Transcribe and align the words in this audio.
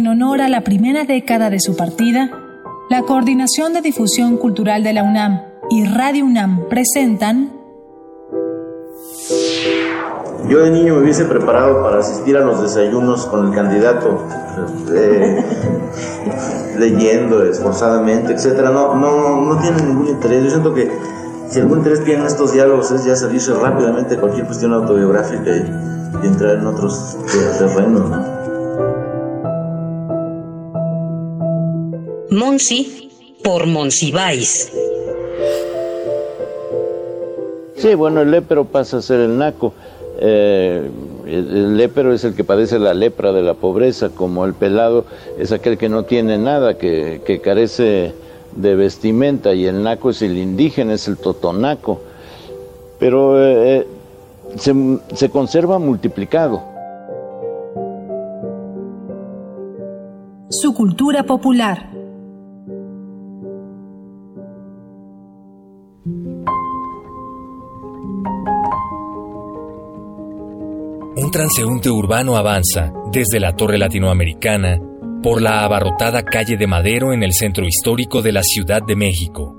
en 0.00 0.06
honor 0.06 0.40
a 0.40 0.48
la 0.48 0.62
primera 0.62 1.04
década 1.04 1.50
de 1.50 1.60
su 1.60 1.76
partida, 1.76 2.30
la 2.88 3.02
Coordinación 3.02 3.74
de 3.74 3.82
Difusión 3.82 4.38
Cultural 4.38 4.82
de 4.82 4.94
la 4.94 5.02
UNAM 5.02 5.42
y 5.68 5.84
Radio 5.84 6.24
UNAM 6.24 6.70
presentan 6.70 7.52
yo 10.48 10.58
de 10.60 10.70
niño 10.70 10.94
me 10.94 11.02
hubiese 11.02 11.26
preparado 11.26 11.82
para 11.82 11.98
asistir 11.98 12.34
a 12.38 12.40
los 12.40 12.62
desayunos 12.62 13.26
con 13.26 13.48
el 13.48 13.54
candidato, 13.54 14.24
eh, 14.90 15.44
leyendo 16.78 17.44
esforzadamente, 17.44 18.32
etcétera. 18.32 18.70
No, 18.70 18.94
no, 18.94 19.42
no 19.42 19.60
tiene 19.60 19.82
ningún 19.82 20.08
interés. 20.08 20.44
Yo 20.44 20.50
siento 20.50 20.74
que 20.74 20.90
si 21.50 21.60
algún 21.60 21.78
interés 21.78 22.02
tienen 22.04 22.24
estos 22.24 22.52
diálogos 22.52 22.90
es 22.90 23.04
ya 23.04 23.14
salirse 23.14 23.52
rápidamente 23.52 24.16
cualquier 24.16 24.46
cuestión 24.46 24.72
autobiográfica 24.72 25.50
y, 25.50 26.26
entrar 26.26 26.56
en 26.56 26.66
otros 26.66 27.16
terrenos, 27.58 28.10
¿no? 28.10 28.39
Monsi 32.30 33.10
por 33.42 33.66
Monsiváis. 33.66 34.70
Sí, 37.74 37.94
bueno, 37.96 38.20
el 38.20 38.30
lépero 38.30 38.66
pasa 38.66 38.98
a 38.98 39.02
ser 39.02 39.18
el 39.20 39.36
naco. 39.36 39.72
Eh, 40.20 40.88
el 41.26 41.76
lépero 41.76 42.12
es 42.12 42.22
el 42.22 42.34
que 42.34 42.44
padece 42.44 42.78
la 42.78 42.94
lepra 42.94 43.32
de 43.32 43.42
la 43.42 43.54
pobreza, 43.54 44.10
como 44.10 44.44
el 44.44 44.54
pelado 44.54 45.06
es 45.38 45.50
aquel 45.50 45.76
que 45.76 45.88
no 45.88 46.04
tiene 46.04 46.38
nada, 46.38 46.78
que, 46.78 47.40
carece 47.42 48.12
de 48.54 48.74
vestimenta, 48.76 49.52
y 49.52 49.66
el 49.66 49.82
naco 49.82 50.10
es 50.10 50.22
el 50.22 50.38
indígena, 50.38 50.94
es 50.94 51.08
el 51.08 51.16
totonaco. 51.16 52.00
Pero 53.00 53.42
eh, 53.42 53.78
eh, 53.78 53.86
se, 54.56 54.72
se 55.14 55.30
conserva 55.30 55.80
multiplicado. 55.80 56.62
Su 60.48 60.74
cultura 60.74 61.24
popular. 61.24 61.99
Un 71.30 71.32
transeúnte 71.32 71.88
urbano 71.88 72.36
avanza 72.36 72.92
desde 73.12 73.38
la 73.38 73.52
Torre 73.52 73.78
Latinoamericana 73.78 74.80
por 75.22 75.40
la 75.40 75.62
abarrotada 75.62 76.24
calle 76.24 76.56
de 76.56 76.66
Madero 76.66 77.12
en 77.12 77.22
el 77.22 77.34
centro 77.34 77.64
histórico 77.64 78.20
de 78.20 78.32
la 78.32 78.42
Ciudad 78.42 78.82
de 78.84 78.96
México. 78.96 79.54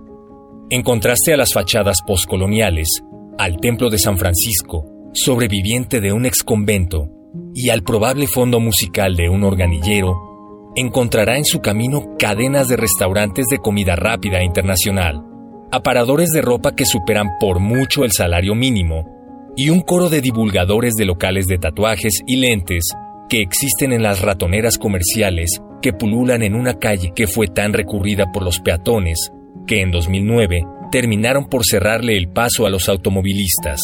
En 0.70 0.82
contraste 0.82 1.34
a 1.34 1.38
las 1.38 1.54
fachadas 1.54 2.00
postcoloniales, 2.06 2.90
al 3.38 3.56
Templo 3.62 3.90
de 3.90 4.00
San 4.00 4.18
Francisco, 4.18 4.84
sobreviviente 5.14 6.02
de 6.02 6.12
un 6.12 6.26
exconvento, 6.26 7.08
y 7.54 7.70
al 7.70 7.84
probable 7.84 8.28
fondo 8.28 8.60
musical 8.60 9.16
de 9.16 9.30
un 9.30 9.46
organillero, 9.46 10.74
encontrará 10.76 11.38
en 11.38 11.46
su 11.46 11.62
camino 11.62 12.18
cadenas 12.20 12.68
de 12.68 12.76
restaurantes 12.76 13.46
de 13.50 13.60
comida 13.60 13.96
rápida 13.96 14.44
internacional, 14.44 15.24
aparadores 15.72 16.32
de 16.32 16.42
ropa 16.42 16.76
que 16.76 16.84
superan 16.84 17.30
por 17.40 17.62
mucho 17.62 18.04
el 18.04 18.12
salario 18.12 18.56
mínimo 18.56 19.21
y 19.56 19.70
un 19.70 19.82
coro 19.82 20.10
de 20.10 20.22
divulgadores 20.22 20.94
de 20.96 21.06
locales 21.06 21.46
de 21.46 21.58
tatuajes 21.58 22.22
y 22.26 22.38
lentes 22.38 22.86
que 23.30 23.42
existen 23.42 23.94
en 23.94 24.04
las 24.04 24.22
ratoneras 24.22 24.78
comerciales 24.78 25.62
que 25.82 25.94
pululan 25.94 26.44
en 26.44 26.56
una 26.56 26.76
calle 26.76 27.12
que 27.16 27.28
fue 27.28 27.48
tan 27.48 27.74
recurrida 27.74 28.32
por 28.32 28.44
los 28.44 28.60
peatones 28.60 29.32
que 29.66 29.82
en 29.82 29.92
2009 29.92 30.66
terminaron 30.92 31.46
por 31.46 31.66
cerrarle 31.66 32.18
el 32.18 32.30
paso 32.30 32.66
a 32.66 32.70
los 32.70 32.90
automovilistas. 32.90 33.80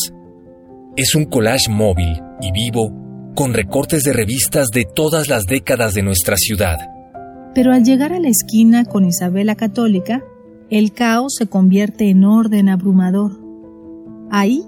Es 0.96 1.16
un 1.16 1.26
collage 1.26 1.70
móvil 1.70 2.22
y 2.42 2.52
vivo 2.52 2.92
con 3.36 3.54
recortes 3.54 4.04
de 4.04 4.14
revistas 4.14 4.70
de 4.70 4.84
todas 4.84 5.30
las 5.30 5.46
décadas 5.46 5.94
de 5.94 6.02
nuestra 6.02 6.36
ciudad. 6.38 6.78
Pero 7.54 7.72
al 7.72 7.84
llegar 7.84 8.14
a 8.14 8.20
la 8.20 8.30
esquina 8.30 8.86
con 8.86 9.06
Isabela 9.06 9.56
Católica, 9.56 10.24
el 10.70 10.92
caos 10.92 11.36
se 11.38 11.48
convierte 11.48 12.10
en 12.10 12.26
orden 12.26 12.68
abrumador. 12.68 13.40
Ahí 14.30 14.64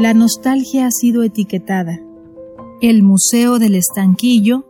la 0.00 0.14
nostalgia 0.14 0.86
ha 0.86 0.90
sido 0.90 1.22
etiquetada. 1.22 2.00
El 2.80 3.02
Museo 3.02 3.58
del 3.58 3.74
Estanquillo 3.74 4.64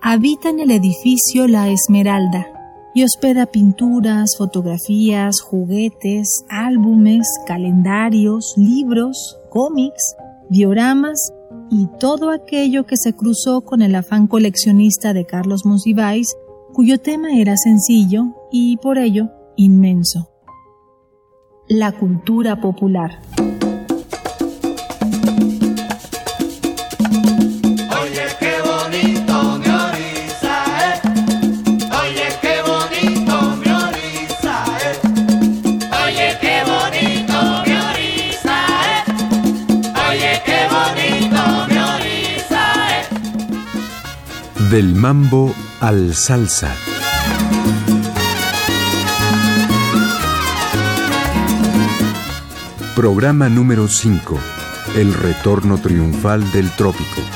habita 0.00 0.48
en 0.48 0.60
el 0.60 0.70
edificio 0.70 1.48
La 1.48 1.68
Esmeralda 1.68 2.46
y 2.94 3.02
hospeda 3.02 3.46
pinturas, 3.46 4.36
fotografías, 4.38 5.40
juguetes, 5.40 6.44
álbumes, 6.48 7.26
calendarios, 7.48 8.54
libros, 8.56 9.36
cómics, 9.50 10.14
dioramas 10.50 11.32
y 11.68 11.88
todo 11.98 12.30
aquello 12.30 12.86
que 12.86 12.96
se 12.96 13.12
cruzó 13.12 13.62
con 13.62 13.82
el 13.82 13.96
afán 13.96 14.28
coleccionista 14.28 15.12
de 15.12 15.26
Carlos 15.26 15.66
Monsiváis, 15.66 16.36
cuyo 16.72 17.00
tema 17.00 17.36
era 17.36 17.56
sencillo 17.56 18.36
y 18.52 18.76
por 18.76 18.98
ello 18.98 19.30
inmenso. 19.56 20.30
La 21.66 21.90
cultura 21.90 22.60
popular. 22.60 23.18
Del 44.70 44.96
mambo 44.96 45.54
al 45.78 46.12
salsa. 46.12 46.74
Programa 52.96 53.48
número 53.48 53.86
5. 53.86 54.36
El 54.96 55.14
retorno 55.14 55.78
triunfal 55.78 56.50
del 56.50 56.68
trópico. 56.72 57.35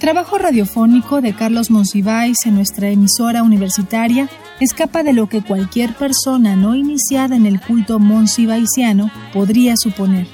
Trabajo 0.00 0.38
radiofónico 0.38 1.20
de 1.20 1.34
Carlos 1.34 1.70
Monsiváis 1.70 2.38
en 2.46 2.56
nuestra 2.56 2.88
emisora 2.88 3.44
universitaria 3.44 4.28
escapa 4.58 5.04
de 5.04 5.12
lo 5.12 5.28
que 5.28 5.42
cualquier 5.42 5.94
persona 5.94 6.56
no 6.56 6.74
iniciada 6.74 7.36
en 7.36 7.46
el 7.46 7.60
culto 7.60 8.00
monsivaisiano 8.00 9.12
podría 9.32 9.74
suponer. 9.76 10.26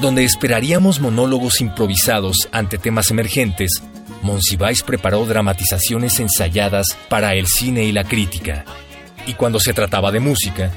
Donde 0.00 0.24
esperaríamos 0.24 1.00
monólogos 1.00 1.60
improvisados 1.60 2.48
ante 2.50 2.76
temas 2.76 3.10
emergentes, 3.10 3.82
Monsiváis 4.22 4.82
preparó 4.82 5.24
dramatizaciones 5.26 6.18
ensayadas 6.20 6.96
para 7.08 7.34
el 7.34 7.46
cine 7.46 7.84
y 7.84 7.92
la 7.92 8.04
crítica. 8.04 8.64
Y 9.26 9.34
cuando 9.34 9.60
se 9.60 9.72
trataba 9.72 10.10
de 10.10 10.20
música, 10.20 10.72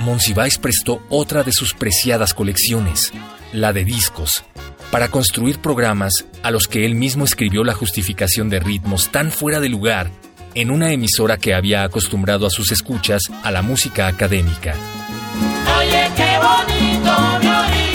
Monsiváis 0.00 0.58
prestó 0.58 1.00
otra 1.08 1.44
de 1.44 1.52
sus 1.52 1.74
preciadas 1.74 2.34
colecciones, 2.34 3.12
la 3.52 3.72
de 3.72 3.84
discos, 3.84 4.44
para 4.90 5.08
construir 5.08 5.58
programas 5.58 6.26
a 6.42 6.50
los 6.50 6.68
que 6.68 6.84
él 6.84 6.94
mismo 6.94 7.24
escribió 7.24 7.64
la 7.64 7.74
justificación 7.74 8.48
de 8.48 8.60
ritmos 8.60 9.10
tan 9.10 9.30
fuera 9.30 9.60
de 9.60 9.68
lugar 9.68 10.10
en 10.54 10.70
una 10.70 10.92
emisora 10.92 11.36
que 11.36 11.54
había 11.54 11.84
acostumbrado 11.84 12.46
a 12.46 12.50
sus 12.50 12.72
escuchas 12.72 13.22
a 13.42 13.50
la 13.50 13.62
música 13.62 14.06
académica. 14.06 14.74
Oye, 15.78 16.08
qué 16.16 16.38
bonito 16.38 17.40
eh. 17.42 17.86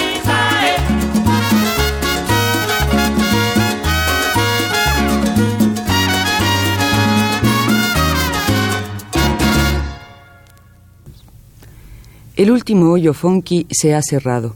El 12.41 12.49
último 12.49 12.91
hoyo 12.91 13.13
funky 13.13 13.67
se 13.69 13.93
ha 13.93 14.01
cerrado. 14.01 14.55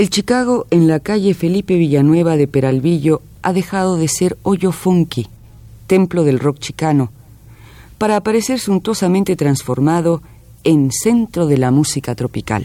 El 0.00 0.08
Chicago 0.08 0.66
en 0.70 0.88
la 0.88 0.98
calle 0.98 1.34
Felipe 1.34 1.74
Villanueva 1.76 2.38
de 2.38 2.48
Peralvillo 2.48 3.20
ha 3.42 3.52
dejado 3.52 3.98
de 3.98 4.08
ser 4.08 4.38
hoyo 4.44 4.72
funky, 4.72 5.26
templo 5.86 6.24
del 6.24 6.38
rock 6.38 6.58
chicano, 6.58 7.10
para 7.98 8.16
aparecer 8.16 8.60
suntuosamente 8.60 9.36
transformado 9.36 10.22
en 10.64 10.90
centro 10.90 11.46
de 11.46 11.58
la 11.58 11.70
música 11.70 12.14
tropical. 12.14 12.64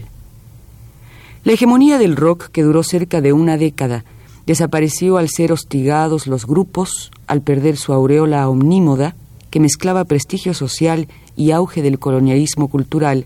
La 1.43 1.51
hegemonía 1.51 1.97
del 1.97 2.15
rock, 2.15 2.47
que 2.53 2.63
duró 2.63 2.83
cerca 2.83 3.19
de 3.19 3.33
una 3.33 3.57
década, 3.57 4.05
desapareció 4.45 5.17
al 5.17 5.27
ser 5.27 5.51
hostigados 5.51 6.27
los 6.27 6.47
grupos, 6.47 7.11
al 7.27 7.41
perder 7.41 7.75
su 7.75 7.91
aureola 7.91 8.47
omnímoda, 8.47 9.13
que 9.49 9.59
mezclaba 9.59 10.05
prestigio 10.05 10.53
social 10.53 11.09
y 11.35 11.51
auge 11.51 11.81
del 11.81 11.99
colonialismo 11.99 12.69
cultural, 12.69 13.25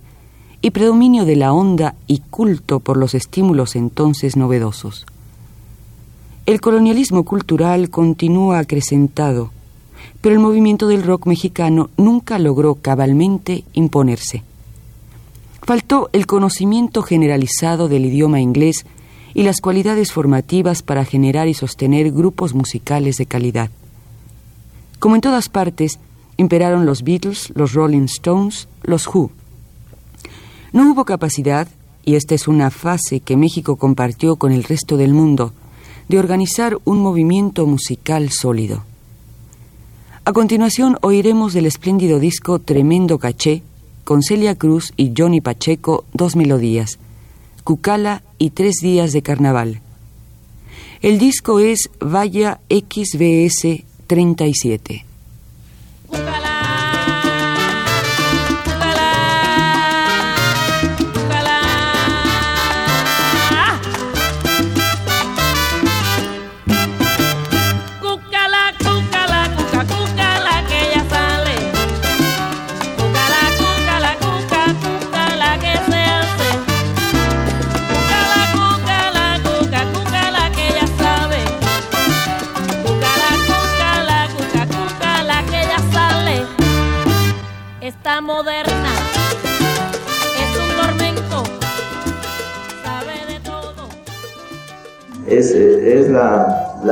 y 0.62 0.72
predominio 0.72 1.26
de 1.26 1.36
la 1.36 1.54
onda 1.54 1.96
y 2.08 2.20
culto 2.20 2.80
por 2.80 2.98
los 2.98 3.14
estímulos 3.16 3.76
entonces 3.76 4.36
novedosos. 4.36 5.06
El 6.46 6.62
colonialismo 6.62 7.24
cultural 7.24 7.90
continúa 7.90 8.60
acrecentado, 8.60 9.52
pero 10.22 10.34
el 10.36 10.42
movimiento 10.42 10.88
del 10.88 11.04
rock 11.04 11.28
mexicano 11.28 11.90
nunca 11.96 12.40
logró 12.40 12.76
cabalmente 12.76 13.64
imponerse. 13.74 14.44
Faltó 15.62 16.10
el 16.14 16.26
conocimiento 16.26 17.04
generalizado 17.04 17.88
del 17.88 18.06
idioma 18.06 18.42
inglés 18.42 18.86
y 19.34 19.44
las 19.44 19.62
cualidades 19.62 20.12
formativas 20.12 20.82
para 20.82 21.06
generar 21.06 21.48
y 21.48 21.54
sostener 21.54 22.12
grupos 22.12 22.54
musicales 22.54 23.18
de 23.18 23.28
calidad. 23.28 23.70
Como 24.98 25.16
en 25.16 25.22
todas 25.22 25.48
partes, 25.48 26.00
imperaron 26.38 26.86
los 26.86 27.04
Beatles, 27.04 27.52
los 27.56 27.74
Rolling 27.74 28.06
Stones, 28.06 28.68
los 28.82 29.08
Who. 29.08 29.32
No 30.72 30.92
hubo 30.92 31.06
capacidad, 31.06 31.68
y 32.06 32.16
esta 32.16 32.36
es 32.36 32.48
una 32.48 32.70
fase 32.70 33.20
que 33.20 33.38
México 33.38 33.76
compartió 33.76 34.36
con 34.36 34.52
el 34.52 34.64
resto 34.64 34.98
del 34.98 35.14
mundo, 35.14 35.54
de 36.08 36.20
organizar 36.20 36.78
un 36.86 37.00
movimiento 37.00 37.66
musical 37.66 38.30
sólido. 38.32 38.84
A 40.26 40.34
continuación 40.34 40.98
oiremos 41.02 41.54
del 41.54 41.66
espléndido 41.66 42.20
disco 42.20 42.60
Tremendo 42.60 43.18
Caché, 43.20 43.64
con 44.04 44.22
Celia 44.22 44.56
Cruz 44.56 44.94
y 44.98 45.14
Johnny 45.16 45.42
Pacheco, 45.42 46.06
dos 46.14 46.36
melodías, 46.36 47.00
Cucala 47.64 48.24
y 48.38 48.52
Tres 48.52 48.78
Días 48.82 49.12
de 49.12 49.22
Carnaval. 49.22 49.82
El 51.02 51.20
disco 51.20 51.60
es 51.60 51.90
Vaya 52.00 52.60
XBS 52.70 53.84
37. 54.08 55.06
moderna 56.12 56.49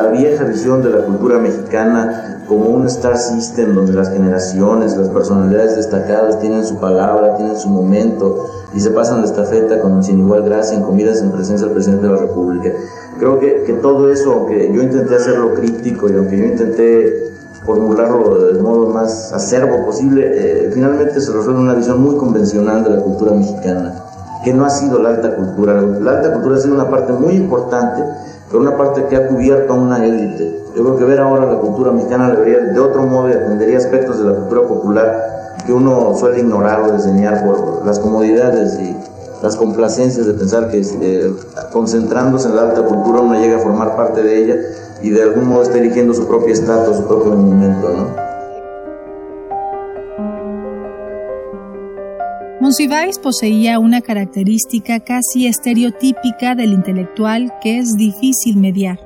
la, 0.03 0.07
vieja 0.07 0.43
visión 0.43 0.81
de 0.81 0.89
la 0.89 1.05
cultura 1.05 1.39
mexicana 1.39 2.43
como 2.47 2.65
un 2.69 2.85
star 2.87 3.17
system 3.17 3.75
donde 3.75 3.93
las 3.93 4.09
generaciones, 4.09 4.95
las 4.95 5.09
personalidades 5.09 5.75
destacadas 5.75 6.39
tienen 6.39 6.65
su 6.65 6.77
palabra, 6.77 7.35
tienen 7.35 7.57
su 7.57 7.69
momento 7.69 8.49
y 8.73 8.79
se 8.79 8.91
pasan 8.91 9.21
de 9.21 9.27
estafeta 9.27 9.79
con 9.79 10.03
sin 10.03 10.19
igual 10.19 10.43
gracia 10.43 10.77
en 10.77 10.83
comidas 10.83 11.21
en 11.21 11.31
presencia 11.31 11.65
del 11.65 11.73
presidente 11.73 12.07
de 12.07 12.13
la 12.13 12.19
República. 12.19 12.71
Creo 13.19 13.39
que, 13.39 13.63
que 13.63 13.73
todo 13.73 14.11
eso, 14.11 14.31
aunque 14.31 14.71
yo 14.73 14.81
intenté 14.81 15.15
hacerlo 15.15 15.53
crítico 15.55 16.09
y 16.09 16.13
aunque 16.13 16.37
yo 16.37 16.45
intenté 16.45 17.27
formularlo 17.67 18.45
del 18.45 18.61
modo 18.61 18.87
más 18.87 19.33
acervo 19.33 19.85
posible, 19.85 20.23
eh, 20.25 20.71
finalmente 20.73 21.19
se 21.19 21.33
resuelve 21.33 21.59
una 21.59 21.73
visión 21.73 22.01
muy 22.01 22.15
convencional 22.15 22.83
de 22.83 22.91
la 22.91 23.01
cultura 23.01 23.33
mexicana, 23.33 23.93
que 24.43 24.53
no 24.53 24.65
ha 24.65 24.69
sido 24.69 24.99
la 24.99 25.09
alta 25.09 25.35
cultura. 25.35 25.81
La 25.81 26.11
alta 26.11 26.31
cultura 26.31 26.55
ha 26.55 26.59
sido 26.59 26.75
una 26.75 26.89
parte 26.89 27.11
muy 27.11 27.33
importante, 27.33 28.03
pero 28.47 28.61
una 28.61 28.77
parte 28.77 29.05
que 29.05 29.15
ha 29.15 29.27
cubierto 29.27 29.73
a 29.73 29.75
una 29.75 30.05
élite. 30.05 30.63
Yo 30.75 30.83
creo 30.83 30.97
que 30.97 31.05
ver 31.05 31.19
ahora 31.19 31.45
la 31.45 31.59
cultura 31.59 31.91
mexicana 31.91 32.31
debería, 32.31 32.59
de 32.59 32.79
otro 32.79 33.03
modo, 33.03 33.27
atendería 33.27 33.77
aspectos 33.77 34.19
de 34.19 34.25
la 34.25 34.35
cultura 34.35 34.61
popular 34.61 35.37
que 35.65 35.73
uno 35.73 36.15
suele 36.15 36.39
ignorar 36.39 36.81
o 36.81 36.93
diseñar 36.93 37.45
por 37.45 37.85
las 37.85 37.99
comodidades 37.99 38.79
y 38.79 38.95
las 39.41 39.55
complacencias 39.55 40.25
de 40.25 40.33
pensar 40.33 40.69
que 40.69 40.79
eh, 40.79 41.33
concentrándose 41.71 42.47
en 42.47 42.55
la 42.55 42.63
alta 42.63 42.83
cultura 42.83 43.21
uno 43.21 43.39
llega 43.39 43.57
a 43.57 43.59
formar 43.59 43.95
parte 43.95 44.23
de 44.23 44.43
ella 44.43 44.55
y 45.01 45.09
de 45.09 45.23
algún 45.23 45.47
modo 45.47 45.63
está 45.63 45.77
eligiendo 45.77 46.13
su 46.13 46.27
propio 46.27 46.53
estatus, 46.53 46.97
su 46.97 47.07
propio 47.07 47.33
momento, 47.33 47.89
¿no? 47.89 48.26
Monsiváis 52.67 53.17
poseía 53.17 53.79
una 53.79 54.01
característica 54.01 54.99
casi 54.99 55.47
estereotípica 55.47 56.53
del 56.53 56.73
intelectual 56.73 57.53
que 57.61 57.77
es 57.77 57.93
difícil 57.95 58.57
mediar. 58.57 58.99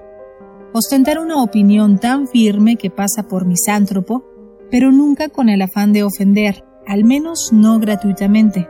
Ostentar 0.74 1.20
una 1.20 1.44
opinión 1.44 2.00
tan 2.00 2.28
firme 2.28 2.76
que 2.76 2.90
pasa 2.90 3.28
por 3.30 3.46
misántropo, 3.46 4.26
pero 4.72 4.92
nunca 4.92 5.30
con 5.30 5.48
el 5.48 5.62
afán 5.62 5.94
de 5.94 6.02
ofender, 6.02 6.64
al 6.88 7.04
menos 7.04 7.52
no 7.54 7.78
gratuitamente. 7.78 8.68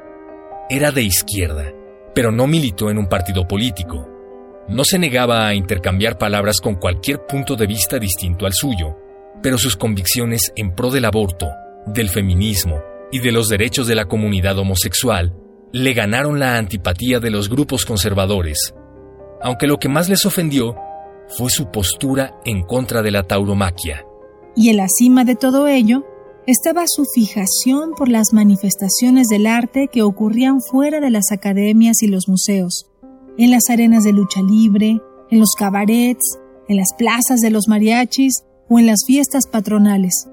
Era 0.69 0.91
de 0.91 1.03
izquierda, 1.03 1.71
pero 2.13 2.33
no 2.33 2.45
militó 2.45 2.89
en 2.89 2.97
un 2.97 3.07
partido 3.07 3.47
político. 3.47 4.09
No 4.67 4.83
se 4.83 4.99
negaba 4.99 5.47
a 5.47 5.55
intercambiar 5.55 6.17
palabras 6.17 6.59
con 6.59 6.75
cualquier 6.75 7.25
punto 7.25 7.55
de 7.55 7.65
vista 7.65 7.97
distinto 7.97 8.45
al 8.45 8.51
suyo, 8.51 8.97
pero 9.41 9.57
sus 9.57 9.77
convicciones 9.77 10.51
en 10.57 10.75
pro 10.75 10.91
del 10.91 11.05
aborto, 11.05 11.47
del 11.85 12.09
feminismo 12.09 12.90
y 13.11 13.19
de 13.19 13.31
los 13.31 13.49
derechos 13.49 13.87
de 13.87 13.95
la 13.95 14.05
comunidad 14.05 14.57
homosexual 14.57 15.35
le 15.73 15.93
ganaron 15.93 16.39
la 16.39 16.57
antipatía 16.57 17.19
de 17.19 17.29
los 17.29 17.49
grupos 17.49 17.85
conservadores, 17.85 18.73
aunque 19.41 19.67
lo 19.67 19.77
que 19.77 19.89
más 19.89 20.09
les 20.09 20.25
ofendió 20.25 20.75
fue 21.37 21.49
su 21.49 21.71
postura 21.71 22.39
en 22.45 22.63
contra 22.63 23.01
de 23.01 23.11
la 23.11 23.23
tauromaquia. 23.23 24.05
Y 24.55 24.69
en 24.69 24.77
la 24.77 24.87
cima 24.87 25.23
de 25.23 25.35
todo 25.35 25.67
ello 25.67 26.05
estaba 26.47 26.83
su 26.87 27.05
fijación 27.05 27.91
por 27.95 28.09
las 28.09 28.33
manifestaciones 28.33 29.27
del 29.27 29.47
arte 29.47 29.87
que 29.91 30.01
ocurrían 30.01 30.59
fuera 30.61 30.99
de 30.99 31.09
las 31.09 31.31
academias 31.31 32.01
y 32.01 32.07
los 32.07 32.27
museos, 32.27 32.87
en 33.37 33.51
las 33.51 33.69
arenas 33.69 34.03
de 34.03 34.13
lucha 34.13 34.41
libre, 34.41 34.99
en 35.29 35.39
los 35.39 35.53
cabarets, 35.57 36.39
en 36.67 36.77
las 36.77 36.93
plazas 36.97 37.39
de 37.41 37.49
los 37.49 37.67
mariachis 37.67 38.43
o 38.69 38.79
en 38.79 38.87
las 38.87 39.03
fiestas 39.05 39.47
patronales. 39.47 40.27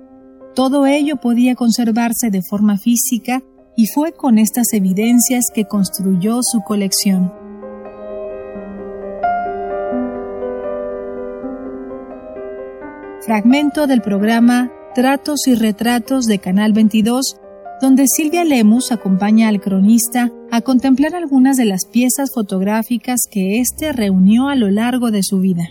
Todo 0.58 0.86
ello 0.86 1.18
podía 1.18 1.54
conservarse 1.54 2.30
de 2.32 2.42
forma 2.42 2.78
física 2.78 3.44
y 3.76 3.86
fue 3.86 4.10
con 4.10 4.38
estas 4.38 4.72
evidencias 4.72 5.44
que 5.54 5.66
construyó 5.66 6.40
su 6.42 6.62
colección. 6.62 7.32
Fragmento 13.20 13.86
del 13.86 14.02
programa 14.02 14.72
Tratos 14.96 15.46
y 15.46 15.54
Retratos 15.54 16.24
de 16.24 16.40
Canal 16.40 16.72
22 16.72 17.36
donde 17.80 18.06
Silvia 18.08 18.42
Lemus 18.42 18.90
acompaña 18.90 19.46
al 19.46 19.60
cronista 19.60 20.32
a 20.50 20.60
contemplar 20.62 21.14
algunas 21.14 21.56
de 21.56 21.66
las 21.66 21.86
piezas 21.86 22.30
fotográficas 22.34 23.20
que 23.30 23.60
éste 23.60 23.92
reunió 23.92 24.48
a 24.48 24.56
lo 24.56 24.68
largo 24.68 25.12
de 25.12 25.22
su 25.22 25.38
vida. 25.38 25.68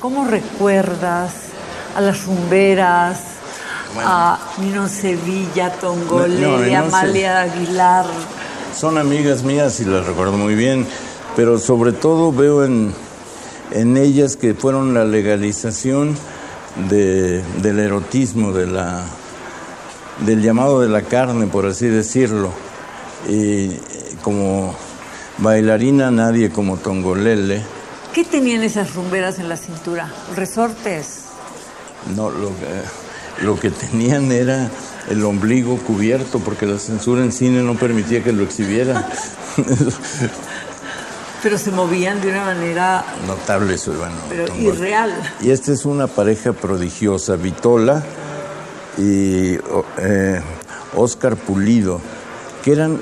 ¿Cómo 0.00 0.24
recuerdas 0.24 1.55
a 1.96 2.00
las 2.02 2.26
rumberas, 2.26 3.18
a 3.96 4.38
Nino 4.58 4.86
Sevilla, 4.86 5.72
Tongolele, 5.72 6.76
Amalia 6.76 7.40
Aguilar? 7.40 8.04
Son 8.78 8.98
amigas 8.98 9.42
mías 9.42 9.80
y 9.80 9.86
las 9.86 10.04
recuerdo 10.04 10.36
muy 10.36 10.54
bien, 10.54 10.86
pero 11.34 11.58
sobre 11.58 11.92
todo 11.92 12.32
veo 12.32 12.64
en, 12.66 12.92
en 13.72 13.96
ellas 13.96 14.36
que 14.36 14.52
fueron 14.52 14.92
la 14.92 15.06
legalización 15.06 16.14
del 16.90 17.78
erotismo, 17.78 18.52
de 18.52 18.66
la 18.66 19.02
del 20.20 20.42
llamado 20.42 20.82
de 20.82 20.88
la 20.88 21.00
carne, 21.00 21.46
por 21.46 21.64
así 21.64 21.86
decirlo. 21.86 22.50
Y 23.26 23.70
como 24.22 24.74
bailarina 25.38 26.10
nadie 26.10 26.50
como 26.50 26.76
Tongolele. 26.76 27.62
¿Qué 28.12 28.24
tenían 28.24 28.62
esas 28.62 28.94
rumberas 28.94 29.38
en 29.38 29.48
la 29.48 29.56
cintura? 29.56 30.12
¿Resortes? 30.34 31.25
No, 32.14 32.30
lo 32.30 32.48
que, 32.48 33.44
lo 33.44 33.58
que 33.58 33.70
tenían 33.70 34.30
era 34.30 34.70
el 35.10 35.24
ombligo 35.24 35.76
cubierto 35.78 36.38
porque 36.40 36.66
la 36.66 36.78
censura 36.78 37.22
en 37.22 37.32
cine 37.32 37.62
no 37.62 37.74
permitía 37.74 38.22
que 38.22 38.32
lo 38.32 38.42
exhibiera. 38.42 39.08
Pero 41.42 41.58
se 41.58 41.70
movían 41.70 42.20
de 42.20 42.30
una 42.30 42.44
manera... 42.44 43.04
Notable 43.26 43.76
bueno. 43.86 44.14
Pero 44.28 44.56
irreal. 44.56 45.12
Y 45.40 45.50
esta 45.50 45.72
es 45.72 45.84
una 45.84 46.06
pareja 46.06 46.52
prodigiosa, 46.52 47.36
Vitola 47.36 48.02
y 48.98 49.58
eh, 49.98 50.40
Oscar 50.96 51.36
Pulido, 51.36 52.00
que 52.64 52.72
eran 52.72 52.98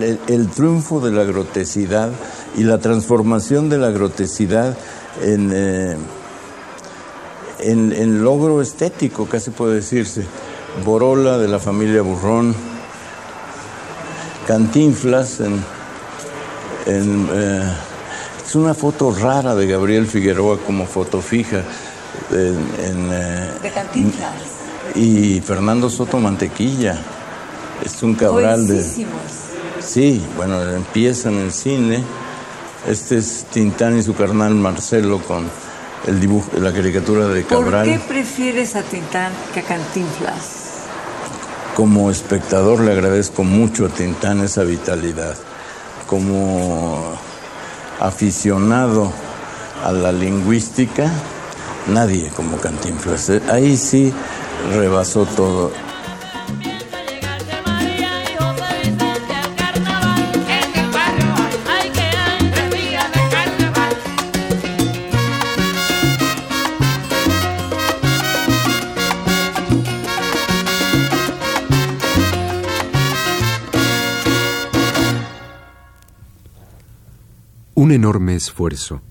el, 0.00 0.48
triunfo 0.48 1.00
de 1.00 1.12
la 1.12 1.24
grotesidad 1.24 2.10
y 2.56 2.64
la 2.64 2.78
transformación 2.78 3.68
de 3.68 3.78
la 3.78 3.90
grotesidad 3.90 4.76
en, 5.22 5.50
eh, 5.54 5.96
en, 7.62 7.92
en 7.92 8.22
logro 8.22 8.60
estético, 8.60 9.26
casi 9.26 9.50
puede 9.50 9.76
decirse. 9.76 10.24
Borola 10.84 11.38
de 11.38 11.48
la 11.48 11.58
familia 11.58 12.02
Burrón, 12.02 12.54
Cantinflas 14.46 15.40
en, 15.40 15.62
en, 16.86 17.28
eh, 17.32 17.72
es 18.44 18.54
una 18.54 18.74
foto 18.74 19.14
rara 19.14 19.54
de 19.54 19.66
Gabriel 19.66 20.06
Figueroa 20.06 20.58
como 20.58 20.86
foto 20.86 21.20
fija 21.20 21.62
en, 22.30 23.08
eh, 23.12 23.50
De 23.62 23.70
Cantinflas. 23.70 24.32
y 24.94 25.40
Fernando 25.40 25.88
Soto 25.88 26.18
Mantequilla 26.18 26.98
es 27.84 28.02
un 28.02 28.14
cabral 28.14 28.66
de 28.66 28.82
sí 29.80 30.22
bueno 30.36 30.62
empieza 30.70 31.28
en 31.28 31.38
el 31.38 31.52
cine 31.52 32.02
este 32.88 33.18
es 33.18 33.46
Tintán 33.52 33.98
y 33.98 34.02
su 34.02 34.14
carnal 34.14 34.54
Marcelo 34.54 35.20
con 35.20 35.48
el 36.06 36.20
dibujo 36.20 36.50
la 36.58 36.72
caricatura 36.72 37.28
de 37.28 37.42
¿Por 37.42 37.64
Cabral 37.64 37.86
qué 37.86 37.98
prefieres 37.98 38.76
a 38.76 38.82
Tintán 38.82 39.32
que 39.54 39.60
a 39.60 39.62
Cantinflas? 39.62 40.60
Como 41.76 42.10
espectador 42.10 42.80
le 42.80 42.92
agradezco 42.92 43.44
mucho 43.44 43.86
a 43.86 43.88
Tintán 43.88 44.40
esa 44.40 44.62
vitalidad. 44.62 45.36
Como 46.06 47.16
aficionado 48.00 49.10
a 49.84 49.92
la 49.92 50.12
lingüística, 50.12 51.10
nadie 51.88 52.28
como 52.36 52.58
Cantinflas. 52.58 53.30
Eh, 53.30 53.42
Ahí 53.50 53.76
sí 53.76 54.12
rebasó 54.74 55.24
todo. 55.24 55.72
Enorme 77.92 78.34
esfuerzo, 78.34 79.02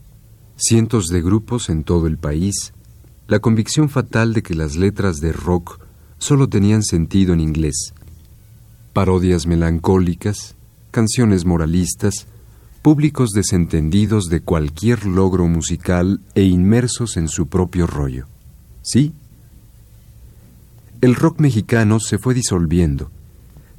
cientos 0.55 1.05
de 1.09 1.21
grupos 1.21 1.69
en 1.69 1.83
todo 1.83 2.07
el 2.07 2.17
país, 2.17 2.73
la 3.27 3.37
convicción 3.37 3.89
fatal 3.89 4.33
de 4.33 4.41
que 4.41 4.55
las 4.55 4.75
letras 4.75 5.17
de 5.17 5.31
rock 5.31 5.79
solo 6.17 6.49
tenían 6.49 6.81
sentido 6.81 7.35
en 7.35 7.41
inglés, 7.41 7.93
parodias 8.91 9.45
melancólicas, 9.45 10.55
canciones 10.89 11.45
moralistas, 11.45 12.25
públicos 12.81 13.29
desentendidos 13.35 14.29
de 14.29 14.41
cualquier 14.41 15.05
logro 15.05 15.45
musical 15.47 16.19
e 16.33 16.41
inmersos 16.41 17.17
en 17.17 17.27
su 17.27 17.49
propio 17.49 17.85
rollo. 17.85 18.25
¿Sí? 18.81 19.13
El 21.01 21.13
rock 21.13 21.39
mexicano 21.39 21.99
se 21.99 22.17
fue 22.17 22.33
disolviendo. 22.33 23.11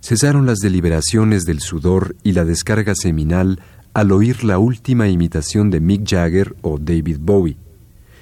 Cesaron 0.01 0.47
las 0.47 0.59
deliberaciones 0.59 1.43
del 1.43 1.59
sudor 1.59 2.15
y 2.23 2.33
la 2.33 2.45
descarga 2.45 2.95
seminal 2.95 3.61
al 3.95 4.13
oír 4.13 4.45
la 4.45 4.59
última 4.59 5.09
imitación 5.09 5.71
de 5.71 5.81
Mick 5.81 6.09
Jagger 6.09 6.57
o 6.63 6.79
David 6.79 7.19
Bowie, 7.21 7.57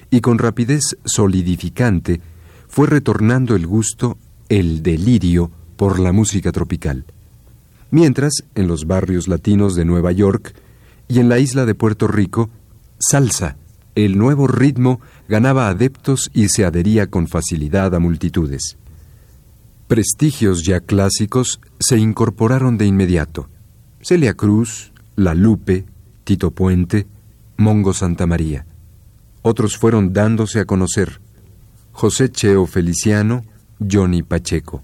y 0.09 0.21
con 0.21 0.37
rapidez 0.37 0.97
solidificante 1.05 2.21
fue 2.67 2.87
retornando 2.87 3.55
el 3.55 3.65
gusto, 3.67 4.17
el 4.49 4.83
delirio 4.83 5.51
por 5.77 5.99
la 5.99 6.11
música 6.11 6.51
tropical. 6.51 7.05
Mientras, 7.89 8.43
en 8.55 8.67
los 8.67 8.87
barrios 8.87 9.27
latinos 9.27 9.75
de 9.75 9.85
Nueva 9.85 10.11
York 10.11 10.53
y 11.07 11.19
en 11.19 11.27
la 11.27 11.39
isla 11.39 11.65
de 11.65 11.75
Puerto 11.75 12.07
Rico, 12.07 12.49
salsa, 12.99 13.57
el 13.95 14.17
nuevo 14.17 14.47
ritmo, 14.47 15.01
ganaba 15.27 15.67
adeptos 15.67 16.31
y 16.33 16.47
se 16.49 16.63
adhería 16.63 17.07
con 17.07 17.27
facilidad 17.27 17.93
a 17.93 17.99
multitudes. 17.99 18.77
Prestigios 19.87 20.63
ya 20.63 20.79
clásicos 20.79 21.59
se 21.79 21.97
incorporaron 21.97 22.77
de 22.77 22.85
inmediato. 22.85 23.49
Celia 24.01 24.33
Cruz, 24.33 24.90
La 25.15 25.33
Lupe, 25.33 25.85
Tito 26.23 26.51
Puente, 26.51 27.07
Mongo 27.57 27.93
Santa 27.93 28.25
María. 28.25 28.65
Otros 29.41 29.77
fueron 29.77 30.13
dándose 30.13 30.59
a 30.59 30.65
conocer. 30.65 31.19
José 31.91 32.31
Cheo 32.31 32.65
Feliciano, 32.65 33.43
Johnny 33.79 34.23
Pacheco. 34.23 34.83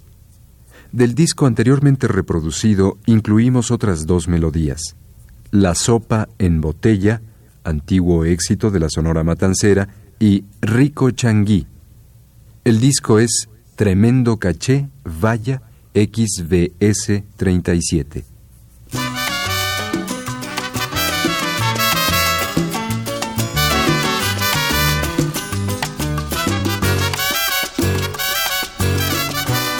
Del 0.92 1.16
disco 1.16 1.46
anteriormente 1.46 2.08
reproducido 2.08 2.98
incluimos 3.06 3.72
otras 3.72 4.06
dos 4.06 4.28
melodías. 4.28 4.96
La 5.52 5.76
sopa 5.76 6.28
en 6.40 6.62
botella, 6.62 7.22
antiguo 7.64 8.26
éxito 8.26 8.72
de 8.72 8.80
la 8.80 8.90
Sonora 8.90 9.24
Matancera, 9.24 9.88
y 10.20 10.46
Rico 10.62 11.12
Changuí. 11.12 11.68
El 12.64 12.80
disco 12.80 13.20
es 13.20 13.50
Tremendo 13.76 14.38
Caché, 14.38 14.90
Vaya, 15.04 15.62
XBS 15.94 17.24
37. 17.38 18.37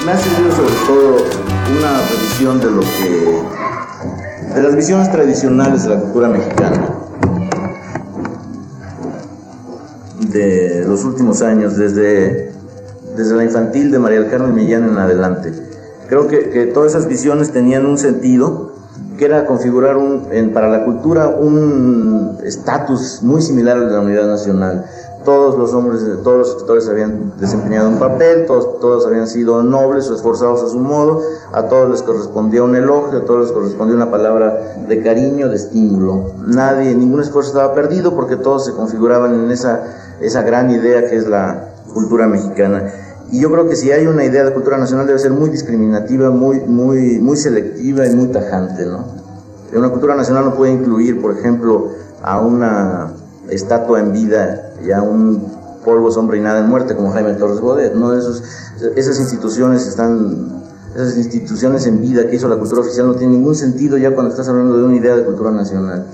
Me 0.08 0.14
ha 0.14 0.18
servido 0.18 0.52
sobre 0.54 0.74
todo 0.88 1.18
una 1.78 2.02
revisión 2.10 2.60
de 2.62 2.72
lo 2.72 2.80
que. 2.80 4.54
de 4.56 4.64
las 4.64 4.74
visiones 4.76 5.12
tradicionales 5.12 5.84
de 5.84 5.90
la 5.90 6.00
cultura 6.00 6.30
mexicana. 6.30 6.90
De 10.32 10.86
los 10.88 11.04
últimos 11.04 11.42
años, 11.42 11.76
desde, 11.76 12.54
desde 13.18 13.36
la 13.36 13.44
infantil 13.44 13.92
de 13.92 14.00
María 14.00 14.22
del 14.22 14.30
Carmen 14.32 14.56
Millán 14.56 14.88
en 14.90 14.98
adelante. 14.98 15.52
Creo 16.08 16.28
que, 16.30 16.52
que 16.52 16.68
todas 16.68 16.94
esas 16.94 17.08
visiones 17.10 17.52
tenían 17.52 17.86
un 17.86 17.98
sentido 17.98 18.72
que 19.18 19.26
era 19.26 19.46
configurar 19.46 19.98
un, 19.98 20.28
en- 20.32 20.54
para 20.54 20.70
la 20.70 20.86
cultura 20.86 21.28
un 21.28 22.38
estatus 22.46 23.20
muy 23.24 23.42
similar 23.42 23.76
al 23.78 23.88
de 23.88 23.94
la 23.94 24.00
unidad 24.02 24.28
nacional. 24.28 24.86
Todos 25.28 25.58
los 25.58 25.74
hombres, 25.74 26.06
todos 26.24 26.38
los 26.38 26.50
escritores 26.52 26.88
habían 26.88 27.34
desempeñado 27.38 27.90
un 27.90 28.00
papel, 28.00 28.46
todos, 28.46 28.80
todos 28.80 29.06
habían 29.06 29.28
sido 29.28 29.62
nobles 29.62 30.10
o 30.10 30.16
esforzados 30.16 30.64
a 30.64 30.70
su 30.70 30.80
modo, 30.80 31.22
a 31.52 31.64
todos 31.64 31.90
les 31.90 32.02
correspondía 32.02 32.64
un 32.64 32.78
elogio, 32.78 33.20
a 33.20 33.26
todos 33.26 33.48
les 33.48 33.52
correspondía 33.52 33.98
una 33.98 34.10
palabra 34.10 34.78
de 34.88 35.04
cariño, 35.04 35.50
de 35.50 35.58
estímulo. 35.58 36.32
Nadie, 36.46 36.96
ningún 36.96 37.20
esfuerzo 37.20 37.50
estaba 37.50 37.76
perdido 37.76 38.16
porque 38.16 38.38
todos 38.38 38.64
se 38.64 38.72
configuraban 38.72 39.34
en 39.34 39.52
esa, 39.52 40.16
esa 40.22 40.44
gran 40.44 40.72
idea 40.72 41.10
que 41.10 41.18
es 41.18 41.28
la 41.28 41.74
cultura 41.94 42.26
mexicana. 42.26 42.90
Y 43.30 43.42
yo 43.42 43.52
creo 43.52 43.68
que 43.68 43.76
si 43.76 43.92
hay 43.92 44.08
una 44.08 44.24
idea 44.24 44.46
de 44.46 44.54
cultura 44.54 44.78
nacional 44.78 45.08
debe 45.08 45.20
ser 45.20 45.32
muy 45.32 45.50
discriminativa, 45.50 46.30
muy, 46.30 46.62
muy, 46.62 47.20
muy 47.20 47.36
selectiva 47.36 48.08
y 48.08 48.16
muy 48.16 48.28
tajante, 48.28 48.86
¿no? 48.86 49.04
Una 49.74 49.90
cultura 49.90 50.16
nacional 50.16 50.46
no 50.46 50.54
puede 50.54 50.72
incluir, 50.72 51.22
por 51.22 51.38
ejemplo, 51.38 51.90
a 52.24 52.40
una 52.40 53.12
estatua 53.50 54.00
en 54.00 54.14
vida 54.14 54.67
y 54.86 54.92
a 54.92 55.02
un 55.02 55.42
polvo, 55.84 56.12
sombra 56.12 56.38
y 56.38 56.42
nada 56.42 56.60
en 56.60 56.68
muerte 56.70 56.96
como 56.96 57.12
Jaime 57.12 57.34
Torres 57.34 57.62
Bodet, 57.62 57.96
¿no? 57.96 58.14
Esos, 58.14 58.44
esas 58.96 59.20
instituciones 59.20 59.88
están, 59.88 60.64
esas 60.94 61.18
instituciones 61.18 61.86
en 61.88 62.02
vida 62.02 62.28
que 62.28 62.36
hizo 62.36 62.48
la 62.48 62.58
cultura 62.58 62.82
oficial 62.82 63.08
no 63.08 63.16
tienen 63.16 63.38
ningún 63.38 63.56
sentido 63.56 63.98
ya 63.98 64.14
cuando 64.14 64.32
estás 64.32 64.48
hablando 64.50 64.78
de 64.78 64.84
una 64.84 64.96
idea 64.96 65.16
de 65.16 65.24
cultura 65.24 65.52
nacional. 65.52 66.06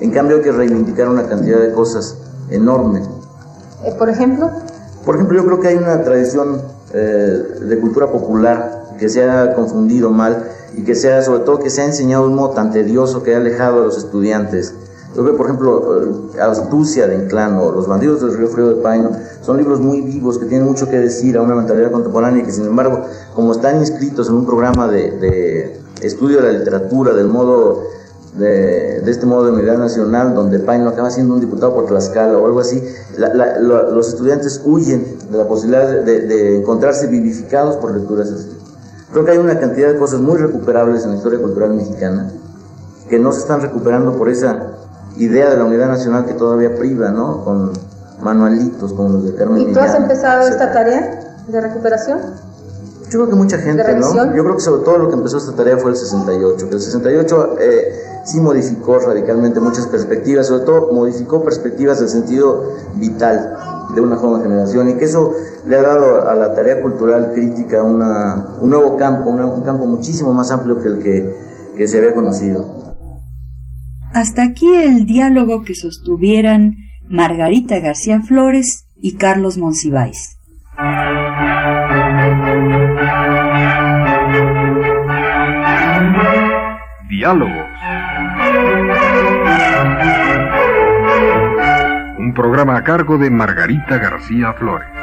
En 0.00 0.10
cambio 0.10 0.38
hay 0.38 0.42
que 0.42 0.52
reivindicar 0.52 1.08
una 1.08 1.26
cantidad 1.26 1.60
de 1.60 1.72
cosas 1.72 2.16
enorme. 2.50 3.02
Eh, 3.84 3.94
por 3.98 4.08
ejemplo, 4.08 4.50
Por 5.04 5.14
ejemplo, 5.14 5.38
yo 5.38 5.46
creo 5.46 5.60
que 5.60 5.68
hay 5.68 5.76
una 5.76 6.02
tradición 6.02 6.60
eh, 6.92 7.42
de 7.62 7.78
cultura 7.78 8.10
popular 8.10 8.96
que 8.98 9.08
se 9.08 9.28
ha 9.28 9.54
confundido 9.54 10.10
mal 10.10 10.44
y 10.76 10.82
que 10.82 10.94
sea, 10.94 11.22
sobre 11.22 11.40
todo, 11.40 11.58
que 11.58 11.70
se 11.70 11.80
ha 11.82 11.86
enseñado 11.86 12.26
un 12.26 12.34
modo 12.34 12.50
tan 12.50 12.70
tedioso 12.70 13.22
que 13.22 13.34
ha 13.34 13.38
alejado 13.38 13.80
a 13.80 13.84
los 13.86 13.96
estudiantes. 13.96 14.74
Yo 15.16 15.24
creo, 15.24 15.36
por 15.36 15.46
ejemplo, 15.46 16.02
eh, 16.36 16.40
Astucia 16.40 17.08
de 17.08 17.16
Inclán 17.16 17.56
o 17.58 17.72
Los 17.72 17.88
bandidos 17.88 18.20
del 18.20 18.34
río 18.36 18.48
Frío 18.48 18.68
de 18.68 18.76
Paino 18.76 19.10
son 19.42 19.56
libros 19.56 19.80
muy 19.80 20.00
vivos 20.02 20.38
que 20.38 20.46
tienen 20.46 20.66
mucho 20.68 20.88
que 20.88 20.98
decir 20.98 21.36
a 21.36 21.42
una 21.42 21.54
mentalidad 21.56 21.90
contemporánea 21.90 22.42
y 22.42 22.46
que, 22.46 22.52
sin 22.52 22.66
embargo, 22.66 23.00
como 23.34 23.52
están 23.52 23.78
inscritos 23.80 24.28
en 24.28 24.34
un 24.36 24.46
programa 24.46 24.86
de, 24.88 25.10
de 25.18 25.80
estudio 26.02 26.40
de 26.40 26.52
la 26.52 26.58
literatura, 26.58 27.12
del 27.12 27.26
modo 27.26 27.82
de, 28.38 29.00
de 29.00 29.10
este 29.10 29.26
modo 29.26 29.46
de 29.46 29.52
unidad 29.52 29.78
nacional, 29.78 30.32
donde 30.34 30.60
Paino 30.60 30.88
acaba 30.88 31.10
siendo 31.10 31.34
un 31.34 31.40
diputado 31.40 31.74
por 31.74 31.86
Tlaxcala 31.86 32.38
o 32.38 32.46
algo 32.46 32.60
así, 32.60 32.80
la- 33.18 33.34
la- 33.34 33.58
lo- 33.58 33.90
los 33.90 34.08
estudiantes 34.10 34.62
huyen 34.64 35.04
de 35.32 35.38
la 35.38 35.48
posibilidad 35.48 35.88
de, 35.88 36.04
de- 36.04 36.20
de 36.28 36.56
encontrarse 36.58 37.08
vivificados 37.08 37.76
por 37.78 37.92
lecturas 37.92 38.30
así. 38.30 38.56
Creo 39.12 39.24
que 39.24 39.32
hay 39.32 39.38
una 39.38 39.58
cantidad 39.58 39.88
de 39.92 39.98
cosas 39.98 40.20
muy 40.20 40.36
recuperables 40.38 41.02
en 41.02 41.10
la 41.10 41.16
historia 41.16 41.40
cultural 41.40 41.74
mexicana 41.74 42.30
que 43.08 43.18
no 43.18 43.32
se 43.32 43.40
están 43.40 43.60
recuperando 43.60 44.12
por 44.12 44.28
esa 44.28 44.76
idea 45.20 45.50
de 45.50 45.56
la 45.56 45.64
unidad 45.64 45.88
nacional 45.88 46.24
que 46.24 46.34
todavía 46.34 46.74
priva, 46.74 47.10
¿no? 47.10 47.44
Con 47.44 47.72
manualitos 48.22 48.92
como 48.92 49.10
los 49.10 49.24
de 49.24 49.34
Carmen 49.34 49.70
¿y 49.70 49.72
tú 49.72 49.80
has 49.80 49.94
empezado 49.94 50.42
etcétera. 50.42 50.64
esta 50.64 50.72
tarea 50.72 51.34
de 51.46 51.60
recuperación? 51.60 52.18
Yo 53.10 53.18
creo 53.18 53.28
que 53.28 53.34
mucha 53.34 53.58
gente, 53.58 53.82
¿De 53.82 53.96
¿no? 53.96 54.36
Yo 54.36 54.44
creo 54.44 54.54
que 54.54 54.62
sobre 54.62 54.84
todo 54.84 54.98
lo 54.98 55.08
que 55.08 55.16
empezó 55.16 55.38
esta 55.38 55.52
tarea 55.52 55.76
fue 55.78 55.90
el 55.90 55.96
68. 55.96 56.68
Que 56.68 56.74
el 56.76 56.80
68 56.80 57.56
eh, 57.58 57.92
sí 58.24 58.40
modificó 58.40 59.00
radicalmente 59.00 59.58
muchas 59.58 59.88
perspectivas, 59.88 60.46
sobre 60.46 60.64
todo 60.64 60.92
modificó 60.92 61.42
perspectivas 61.42 61.98
del 61.98 62.08
sentido 62.08 62.72
vital 62.94 63.56
de 63.94 64.00
una 64.00 64.14
joven 64.14 64.42
generación 64.42 64.90
y 64.90 64.94
que 64.94 65.06
eso 65.06 65.34
le 65.66 65.76
ha 65.76 65.82
dado 65.82 66.28
a 66.28 66.36
la 66.36 66.54
tarea 66.54 66.80
cultural 66.80 67.32
crítica 67.34 67.82
una, 67.82 68.46
un 68.60 68.70
nuevo 68.70 68.96
campo, 68.96 69.30
un 69.30 69.62
campo 69.62 69.86
muchísimo 69.86 70.32
más 70.32 70.52
amplio 70.52 70.80
que 70.80 70.88
el 70.88 70.98
que, 71.00 71.36
que 71.76 71.88
se 71.88 71.98
había 71.98 72.14
conocido. 72.14 72.79
Hasta 74.12 74.42
aquí 74.42 74.66
el 74.74 75.06
diálogo 75.06 75.62
que 75.62 75.74
sostuvieran 75.74 76.76
Margarita 77.08 77.78
García 77.78 78.20
Flores 78.20 78.86
y 79.00 79.16
Carlos 79.16 79.56
Monsiváis. 79.56 80.36
Diálogos. 87.08 87.68
Un 92.18 92.32
programa 92.34 92.76
a 92.76 92.84
cargo 92.84 93.16
de 93.18 93.30
Margarita 93.30 93.98
García 93.98 94.52
Flores. 94.54 94.99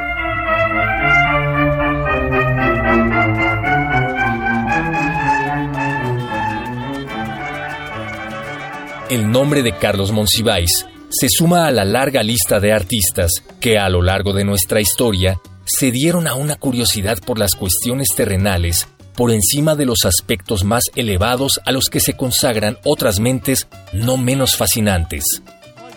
El 9.10 9.30
nombre 9.30 9.62
de 9.62 9.72
Carlos 9.72 10.12
Monsiváis 10.12 10.84
se 11.08 11.28
suma 11.30 11.66
a 11.66 11.70
la 11.70 11.86
larga 11.86 12.22
lista 12.22 12.60
de 12.60 12.74
artistas 12.74 13.30
que 13.58 13.78
a 13.78 13.88
lo 13.88 14.02
largo 14.02 14.34
de 14.34 14.44
nuestra 14.44 14.82
historia 14.82 15.40
se 15.64 15.90
dieron 15.90 16.26
a 16.26 16.34
una 16.34 16.56
curiosidad 16.56 17.16
por 17.24 17.38
las 17.38 17.54
cuestiones 17.54 18.08
terrenales 18.14 18.86
por 19.16 19.32
encima 19.32 19.76
de 19.76 19.86
los 19.86 20.04
aspectos 20.04 20.62
más 20.62 20.84
elevados 20.94 21.58
a 21.64 21.72
los 21.72 21.88
que 21.88 22.00
se 22.00 22.18
consagran 22.18 22.76
otras 22.84 23.18
mentes 23.18 23.66
no 23.94 24.18
menos 24.18 24.56
fascinantes. 24.56 25.42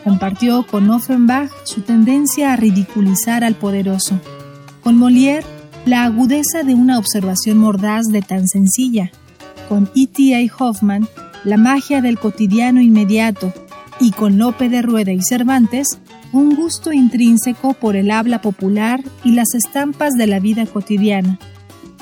Compartió 0.05 0.65
con 0.65 0.89
Offenbach 0.89 1.51
su 1.65 1.81
tendencia 1.81 2.53
a 2.53 2.55
ridiculizar 2.55 3.43
al 3.43 3.55
poderoso. 3.55 4.21
Con 4.81 4.97
Molière, 4.97 5.45
la 5.85 6.05
agudeza 6.05 6.63
de 6.63 6.75
una 6.75 6.97
observación 6.97 7.57
mordaz 7.57 8.05
de 8.07 8.21
tan 8.21 8.47
sencilla. 8.47 9.11
Con 9.67 9.91
E.T.A. 9.95 10.51
Hoffman, 10.57 11.07
la 11.43 11.57
magia 11.57 12.01
del 12.01 12.19
cotidiano 12.19 12.81
inmediato. 12.81 13.53
Y 13.99 14.11
con 14.11 14.37
Lope 14.37 14.69
de 14.69 14.81
Rueda 14.81 15.11
y 15.11 15.21
Cervantes, 15.21 15.99
un 16.31 16.55
gusto 16.55 16.91
intrínseco 16.91 17.73
por 17.73 17.95
el 17.95 18.09
habla 18.09 18.41
popular 18.41 19.03
y 19.23 19.33
las 19.33 19.53
estampas 19.53 20.13
de 20.13 20.27
la 20.27 20.39
vida 20.39 20.65
cotidiana. 20.65 21.37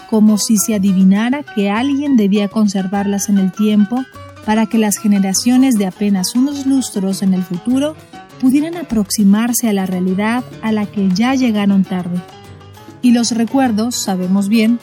Como 0.10 0.38
si 0.38 0.58
se 0.58 0.76
adivinara 0.76 1.44
que 1.44 1.70
alguien 1.70 2.16
debía 2.16 2.48
conservarlas 2.48 3.30
en 3.30 3.38
el 3.38 3.52
tiempo 3.52 4.04
para 4.46 4.66
que 4.66 4.78
las 4.78 4.98
generaciones 4.98 5.76
de 5.76 5.86
apenas 5.86 6.36
unos 6.36 6.66
lustros 6.66 7.22
en 7.22 7.34
el 7.34 7.44
futuro 7.44 7.96
pudieran 8.40 8.78
aproximarse 8.78 9.68
a 9.68 9.74
la 9.74 9.86
realidad 9.86 10.44
a 10.62 10.72
la 10.72 10.86
que 10.86 11.10
ya 11.10 11.36
llegaron 11.36 11.84
tarde. 11.84 12.22
Y 13.02 13.12
los 13.12 13.32
recuerdos, 13.32 13.96
sabemos 13.96 14.48
bien, 14.50 14.80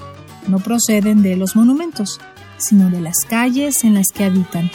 no 0.49 0.59
proceden 0.59 1.23
de 1.23 1.37
los 1.37 1.57
monumentos, 1.57 2.21
sino 2.59 2.91
de 2.91 3.01
las 3.01 3.17
calles 3.29 3.85
en 3.85 3.95
las 3.95 4.09
que 4.09 4.25
habitan. 4.25 4.71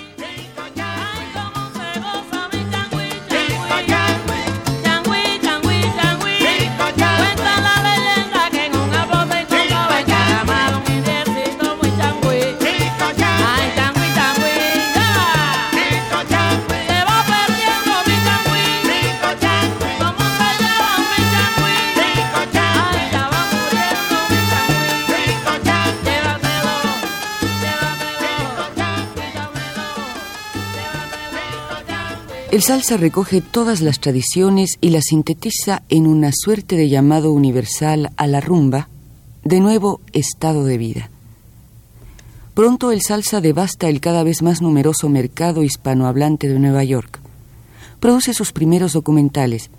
El 32.61 32.65
salsa 32.65 32.95
recoge 32.95 33.41
todas 33.41 33.81
las 33.81 33.99
tradiciones 33.99 34.77
y 34.81 34.91
las 34.91 35.05
sintetiza 35.05 35.81
en 35.89 36.05
una 36.05 36.29
suerte 36.31 36.75
de 36.75 36.89
llamado 36.89 37.31
universal 37.31 38.11
a 38.17 38.27
la 38.27 38.39
rumba, 38.39 38.87
de 39.43 39.59
nuevo 39.59 39.99
estado 40.13 40.63
de 40.65 40.77
vida. 40.77 41.09
Pronto 42.53 42.91
el 42.91 43.01
salsa 43.01 43.41
devasta 43.41 43.89
el 43.89 43.99
cada 43.99 44.21
vez 44.21 44.43
más 44.43 44.61
numeroso 44.61 45.09
mercado 45.09 45.63
hispanohablante 45.63 46.49
de 46.49 46.59
Nueva 46.59 46.83
York. 46.83 47.19
Produce 47.99 48.35
sus 48.35 48.51
primeros 48.51 48.93
documentales, 48.93 49.71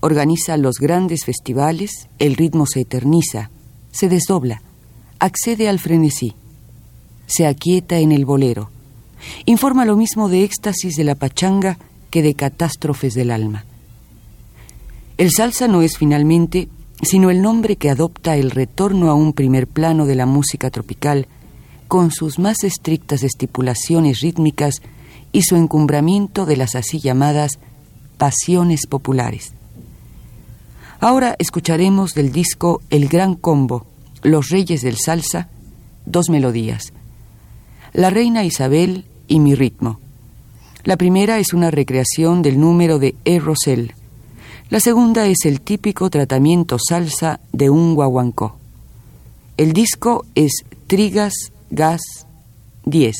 organiza 0.00 0.58
los 0.58 0.76
grandes 0.76 1.24
festivales, 1.24 2.06
el 2.18 2.36
ritmo 2.36 2.66
se 2.66 2.82
eterniza, 2.82 3.48
se 3.92 4.10
desdobla, 4.10 4.60
accede 5.20 5.70
al 5.70 5.78
frenesí, 5.78 6.34
se 7.26 7.46
aquieta 7.46 7.98
en 7.98 8.12
el 8.12 8.26
bolero, 8.26 8.68
informa 9.46 9.86
lo 9.86 9.96
mismo 9.96 10.28
de 10.28 10.44
éxtasis 10.44 10.96
de 10.96 11.04
la 11.04 11.14
pachanga 11.14 11.78
que 12.10 12.22
de 12.22 12.34
catástrofes 12.34 13.14
del 13.14 13.30
alma. 13.30 13.64
El 15.18 15.30
salsa 15.30 15.68
no 15.68 15.82
es 15.82 15.96
finalmente 15.98 16.68
sino 17.02 17.30
el 17.30 17.42
nombre 17.42 17.76
que 17.76 17.90
adopta 17.90 18.36
el 18.36 18.50
retorno 18.50 19.10
a 19.10 19.14
un 19.14 19.32
primer 19.32 19.66
plano 19.66 20.06
de 20.06 20.14
la 20.14 20.26
música 20.26 20.70
tropical 20.70 21.26
con 21.88 22.10
sus 22.10 22.38
más 22.38 22.64
estrictas 22.64 23.22
estipulaciones 23.22 24.20
rítmicas 24.20 24.82
y 25.32 25.42
su 25.42 25.56
encumbramiento 25.56 26.46
de 26.46 26.56
las 26.56 26.74
así 26.74 26.98
llamadas 26.98 27.58
pasiones 28.16 28.86
populares. 28.86 29.52
Ahora 31.00 31.36
escucharemos 31.38 32.14
del 32.14 32.32
disco 32.32 32.80
El 32.88 33.08
Gran 33.08 33.34
Combo, 33.34 33.86
Los 34.22 34.48
Reyes 34.48 34.80
del 34.80 34.96
Salsa, 34.96 35.48
dos 36.06 36.30
melodías. 36.30 36.92
La 37.92 38.08
Reina 38.08 38.44
Isabel 38.44 39.04
y 39.28 39.40
Mi 39.40 39.54
Ritmo. 39.54 40.00
La 40.86 40.96
primera 40.96 41.40
es 41.40 41.52
una 41.52 41.72
recreación 41.72 42.42
del 42.42 42.60
número 42.60 43.00
de 43.00 43.16
E. 43.24 43.40
Rosell. 43.40 43.92
La 44.70 44.78
segunda 44.78 45.26
es 45.26 45.38
el 45.44 45.60
típico 45.60 46.10
tratamiento 46.10 46.78
salsa 46.78 47.40
de 47.50 47.70
un 47.70 47.96
guaguancó. 47.96 48.56
El 49.56 49.72
disco 49.72 50.24
es 50.36 50.64
Trigas 50.86 51.50
Gas 51.70 52.02
10. 52.84 53.16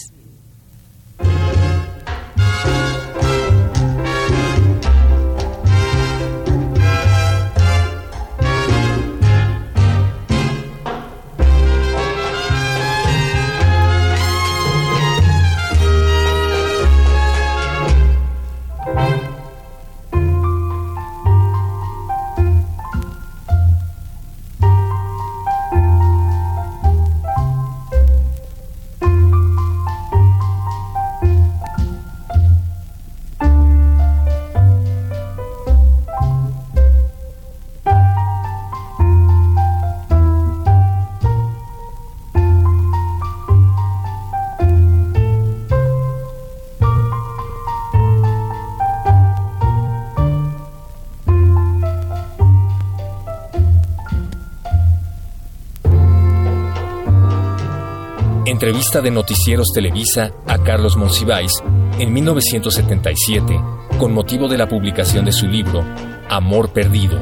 Entrevista 58.57 59.03
de 59.03 59.11
Noticieros 59.11 59.71
Televisa 59.75 60.33
a 60.47 60.57
Carlos 60.57 60.97
Monsiváis 60.97 61.53
en 61.99 62.11
1977 62.11 63.61
con 63.99 64.15
motivo 64.15 64.49
de 64.49 64.57
la 64.57 64.67
publicación 64.67 65.27
de 65.27 65.33
su 65.33 65.47
libro 65.47 65.85
Amor 66.31 66.73
Perdido. 66.73 67.21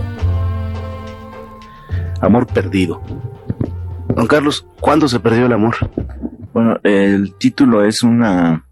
Amor 2.21 2.47
perdido. 2.47 3.03
Don 4.15 4.29
Carlos, 4.29 4.65
¿cuándo 4.81 5.09
se 5.09 5.19
perdió 5.19 5.47
el 5.47 5.53
amor? 5.53 5.75
Bueno, 6.53 6.79
el 6.85 7.35
título 7.35 7.85
es 7.85 8.05
una, 8.05 8.65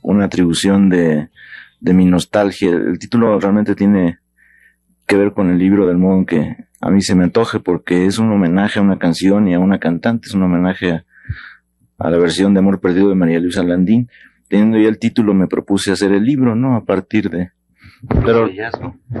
una 0.00 0.24
atribución 0.24 0.88
de, 0.88 1.28
de 1.80 1.92
mi 1.92 2.06
nostalgia. 2.06 2.70
El 2.70 2.98
título 2.98 3.38
realmente 3.38 3.74
tiene 3.74 4.20
que 5.06 5.18
ver 5.18 5.34
con 5.34 5.50
el 5.50 5.58
libro 5.58 5.86
del 5.86 5.98
modo 5.98 6.16
en 6.16 6.24
que 6.24 6.56
a 6.80 6.88
mí 6.88 7.02
se 7.02 7.14
me 7.14 7.24
antoje, 7.24 7.60
porque 7.60 8.06
es 8.06 8.18
un 8.18 8.32
homenaje 8.32 8.78
a 8.78 8.82
una 8.82 8.98
canción 8.98 9.48
y 9.48 9.54
a 9.54 9.58
una 9.58 9.78
cantante, 9.78 10.28
es 10.28 10.34
un 10.34 10.44
homenaje 10.44 10.92
a, 10.92 11.04
a 11.98 12.10
la 12.10 12.18
versión 12.18 12.54
de 12.54 12.60
Amor 12.60 12.80
Perdido 12.80 13.08
de 13.08 13.14
María 13.14 13.40
Luisa 13.40 13.62
Landín. 13.62 14.08
Teniendo 14.48 14.78
ya 14.78 14.88
el 14.88 14.98
título, 14.98 15.34
me 15.34 15.48
propuse 15.48 15.90
hacer 15.90 16.12
el 16.12 16.24
libro, 16.24 16.54
¿no? 16.54 16.76
A 16.76 16.84
partir 16.84 17.30
de. 17.30 17.50
Pero 18.24 18.48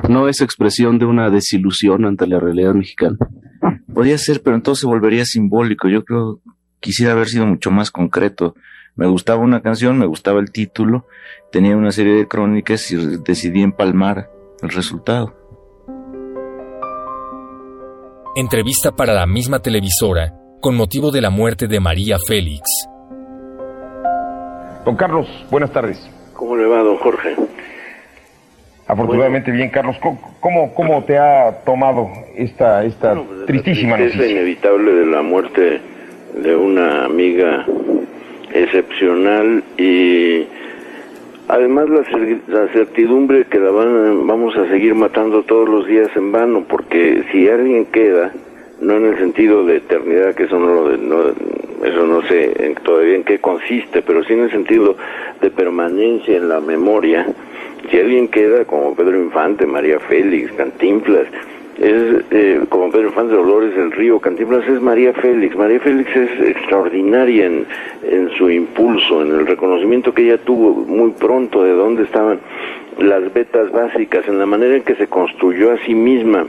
no 0.08 0.28
es 0.28 0.40
expresión 0.40 0.98
de 0.98 1.06
una 1.06 1.30
desilusión 1.30 2.04
ante 2.04 2.26
la 2.26 2.38
realidad 2.38 2.74
mexicana. 2.74 3.16
Podría 3.92 4.18
ser, 4.18 4.42
pero 4.42 4.54
entonces 4.54 4.82
se 4.82 4.86
volvería 4.86 5.24
simbólico. 5.24 5.88
Yo 5.88 6.04
creo 6.04 6.40
quisiera 6.80 7.12
haber 7.12 7.26
sido 7.26 7.46
mucho 7.46 7.70
más 7.70 7.90
concreto. 7.90 8.54
Me 8.94 9.06
gustaba 9.06 9.42
una 9.42 9.60
canción, 9.62 9.98
me 9.98 10.06
gustaba 10.06 10.40
el 10.40 10.52
título, 10.52 11.06
tenía 11.50 11.76
una 11.76 11.90
serie 11.90 12.14
de 12.14 12.28
crónicas 12.28 12.90
y 12.92 12.96
decidí 13.24 13.62
empalmar 13.62 14.30
el 14.62 14.70
resultado. 14.70 15.34
Entrevista 18.36 18.92
para 18.92 19.14
la 19.14 19.26
misma 19.26 19.60
televisora 19.60 20.45
con 20.66 20.74
motivo 20.74 21.12
de 21.12 21.20
la 21.20 21.30
muerte 21.30 21.68
de 21.68 21.78
María 21.78 22.16
Félix. 22.26 22.62
Don 24.84 24.96
Carlos, 24.96 25.28
buenas 25.48 25.70
tardes. 25.70 25.96
¿Cómo 26.32 26.56
le 26.56 26.66
va, 26.66 26.82
don 26.82 26.96
Jorge? 26.96 27.36
Afortunadamente 28.88 29.52
bien, 29.52 29.70
Carlos. 29.70 29.94
¿Cómo, 30.00 30.74
cómo 30.74 31.04
te 31.04 31.18
ha 31.18 31.60
tomado 31.64 32.10
esta, 32.34 32.84
esta 32.84 33.14
bueno, 33.14 33.28
pues, 33.28 33.46
tristísima 33.46 33.96
la 33.96 34.06
noticia? 34.06 34.28
inevitable 34.28 34.92
de 34.92 35.06
la 35.06 35.22
muerte 35.22 35.80
de 36.34 36.56
una 36.56 37.04
amiga 37.04 37.64
excepcional 38.52 39.62
y 39.78 40.48
además 41.46 41.86
la, 41.90 42.02
la 42.48 42.72
certidumbre 42.72 43.44
que 43.44 43.60
la 43.60 43.70
van, 43.70 44.26
vamos 44.26 44.56
a 44.56 44.66
seguir 44.66 44.96
matando 44.96 45.44
todos 45.44 45.68
los 45.68 45.86
días 45.86 46.08
en 46.16 46.32
vano, 46.32 46.64
porque 46.68 47.22
si 47.30 47.48
alguien 47.48 47.86
queda, 47.86 48.32
no 48.80 48.96
en 48.96 49.06
el 49.06 49.18
sentido 49.18 49.64
de 49.64 49.76
eternidad, 49.76 50.34
que 50.34 50.44
eso 50.44 50.58
no, 50.58 50.96
no 50.96 51.32
eso 51.84 52.06
no 52.06 52.22
sé 52.22 52.52
en, 52.58 52.74
todavía 52.76 53.16
en 53.16 53.24
qué 53.24 53.38
consiste, 53.38 54.02
pero 54.02 54.24
sí 54.24 54.32
en 54.32 54.40
el 54.40 54.50
sentido 54.50 54.96
de 55.40 55.50
permanencia 55.50 56.36
en 56.36 56.48
la 56.48 56.60
memoria. 56.60 57.26
Si 57.90 57.98
alguien 57.98 58.28
queda 58.28 58.64
como 58.64 58.94
Pedro 58.94 59.22
Infante, 59.22 59.66
María 59.66 60.00
Félix, 60.00 60.52
Cantinflas, 60.52 61.26
es 61.78 62.24
eh, 62.30 62.60
como 62.70 62.90
Pedro 62.90 63.08
Infante 63.08 63.34
Dolores 63.34 63.76
del 63.76 63.92
Río, 63.92 64.18
Cantinflas 64.18 64.66
es 64.66 64.80
María 64.80 65.12
Félix. 65.12 65.54
María 65.56 65.78
Félix 65.80 66.16
es 66.16 66.40
extraordinaria 66.40 67.46
en, 67.46 67.66
en 68.02 68.30
su 68.30 68.50
impulso, 68.50 69.22
en 69.22 69.28
el 69.28 69.46
reconocimiento 69.46 70.12
que 70.12 70.22
ella 70.22 70.38
tuvo 70.38 70.72
muy 70.72 71.10
pronto 71.12 71.62
de 71.62 71.72
dónde 71.72 72.04
estaban 72.04 72.40
las 72.98 73.32
vetas 73.32 73.70
básicas, 73.72 74.26
en 74.26 74.38
la 74.38 74.46
manera 74.46 74.76
en 74.76 74.82
que 74.82 74.94
se 74.94 75.06
construyó 75.06 75.70
a 75.70 75.78
sí 75.84 75.94
misma, 75.94 76.46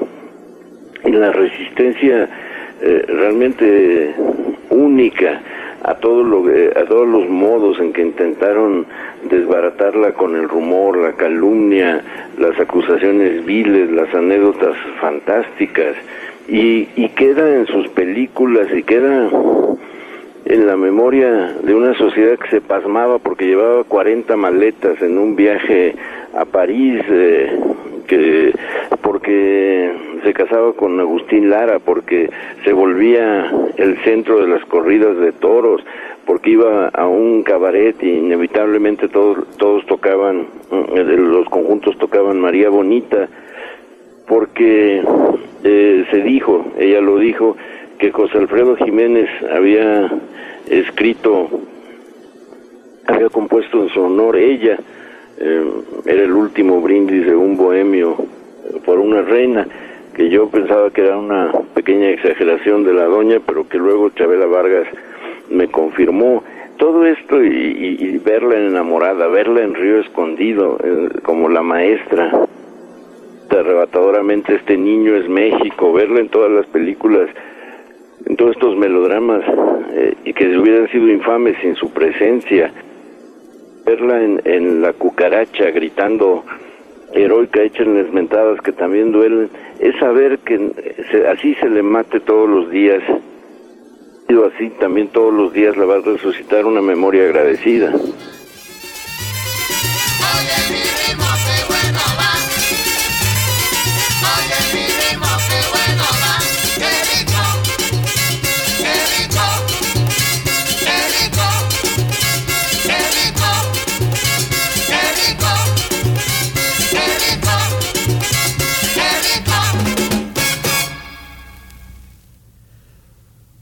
la 1.12 1.32
resistencia 1.32 2.30
eh, 2.82 3.06
realmente 3.08 4.14
única 4.70 5.42
a 5.84 5.96
todo 5.96 6.24
lo, 6.24 6.46
a 6.76 6.86
todos 6.86 7.08
los 7.08 7.30
modos 7.30 7.80
en 7.80 7.94
que 7.94 8.02
intentaron 8.02 8.86
desbaratarla 9.30 10.14
con 10.14 10.36
el 10.36 10.50
rumor, 10.50 10.98
la 10.98 11.14
calumnia, 11.14 12.02
las 12.38 12.60
acusaciones 12.60 13.46
viles, 13.46 13.90
las 13.92 14.14
anécdotas 14.14 14.76
fantásticas. 15.00 15.96
Y, 16.48 16.88
y 16.96 17.10
queda 17.10 17.56
en 17.56 17.68
sus 17.68 17.90
películas 17.90 18.68
y 18.74 18.84
queda 18.84 19.30
en 20.46 20.66
la 20.66 20.78
memoria 20.78 21.54
de 21.62 21.76
una 21.76 21.94
sociedad 21.96 22.38
que 22.40 22.50
se 22.50 22.62
pasmaba 22.62 23.20
porque 23.20 23.46
llevaba 23.48 23.84
40 23.84 24.36
maletas 24.38 25.02
en 25.02 25.18
un 25.18 25.36
viaje 25.36 25.94
a 26.34 26.46
París, 26.46 27.02
eh, 27.10 27.60
que 28.08 28.54
porque 29.02 29.92
se 30.24 30.34
casaba 30.34 30.74
con 30.74 31.00
Agustín 31.00 31.50
Lara, 31.50 31.80
porque 31.80 32.30
se 32.64 32.74
volvía 32.74 33.52
el 33.78 33.98
centro 34.04 34.40
de 34.40 34.48
las 34.48 34.64
corridas 34.66 35.18
de 35.18 35.32
toros, 35.32 35.82
porque 36.26 36.52
iba 36.52 36.90
a 36.90 37.08
un 37.08 37.44
cabaret 37.44 37.96
y 38.04 38.10
inevitablemente 38.10 39.08
todos 39.08 39.48
todos 39.58 39.86
tocaban 39.86 40.48
eh, 40.72 41.04
los 41.04 41.48
conjuntos 41.50 41.98
tocaban 41.98 42.40
María 42.40 42.70
Bonita, 42.70 43.28
porque 44.28 45.02
eh, 45.64 46.06
se 46.12 46.22
dijo, 46.22 46.66
ella 46.78 47.02
lo 47.02 47.18
dijo 47.18 47.56
que 47.98 48.12
José 48.12 48.38
Alfredo 48.38 48.76
Jiménez 48.76 49.30
había 49.52 50.12
escrito 50.70 51.50
había 53.08 53.30
compuesto 53.30 53.84
en 53.84 53.90
su 53.90 54.02
honor 54.02 54.36
ella 54.36 54.78
eh, 55.40 55.64
era 56.06 56.24
el 56.24 56.34
último 56.34 56.82
brindis 56.82 57.26
de 57.26 57.36
un 57.36 57.56
bohemio 57.56 58.18
por 58.86 59.00
una 59.00 59.22
reina, 59.22 59.68
que 60.18 60.30
yo 60.30 60.50
pensaba 60.50 60.90
que 60.90 61.02
era 61.02 61.16
una 61.16 61.52
pequeña 61.76 62.10
exageración 62.10 62.84
de 62.84 62.92
la 62.92 63.06
doña, 63.06 63.40
pero 63.46 63.70
que 63.70 63.78
luego 63.78 64.10
Chabela 64.10 64.48
Vargas 64.48 64.88
me 65.52 65.68
confirmó. 65.68 66.44
Todo 66.78 67.06
esto 67.06 67.44
y, 67.44 68.20
verla 68.26 68.58
enamorada, 68.58 69.28
verla 69.28 69.62
en 69.62 69.76
Río 69.76 70.00
Escondido, 70.00 70.78
eh, 70.84 71.10
como 71.24 71.50
la 71.50 71.62
maestra, 71.62 72.32
arrebatadoramente 73.50 74.56
este 74.56 74.76
niño 74.76 75.16
es 75.16 75.30
México, 75.30 75.94
verla 75.94 76.20
en 76.20 76.30
todas 76.30 76.52
las 76.52 76.66
películas, 76.68 77.30
en 78.26 78.36
todos 78.36 78.52
estos 78.52 78.76
melodramas, 78.76 79.44
eh, 79.92 80.16
y 80.24 80.34
que 80.34 80.58
hubieran 80.58 80.88
sido 80.90 81.08
infames 81.08 81.58
sin 81.62 81.76
su 81.76 81.92
presencia, 81.92 82.72
verla 83.86 84.24
en, 84.24 84.42
en 84.46 84.82
la 84.82 84.94
cucaracha 84.94 85.72
gritando 85.72 86.44
heroica, 87.14 87.62
échenles 87.62 88.12
mentadas 88.12 88.62
que 88.62 88.72
también 88.72 89.12
duelen, 89.12 89.50
es 89.80 89.96
saber 90.00 90.40
que 90.40 90.72
así 91.32 91.56
se 91.56 91.70
le 91.70 91.84
mate 91.84 92.20
todos 92.20 92.50
los 92.50 92.70
días, 92.70 93.02
y 94.30 94.34
así 94.34 94.70
también 94.80 95.08
todos 95.10 95.34
los 95.34 95.54
días 95.54 95.78
la 95.78 95.86
va 95.86 95.96
a 95.96 96.02
resucitar 96.02 96.66
una 96.66 96.82
memoria 96.82 97.24
agradecida. 97.24 97.94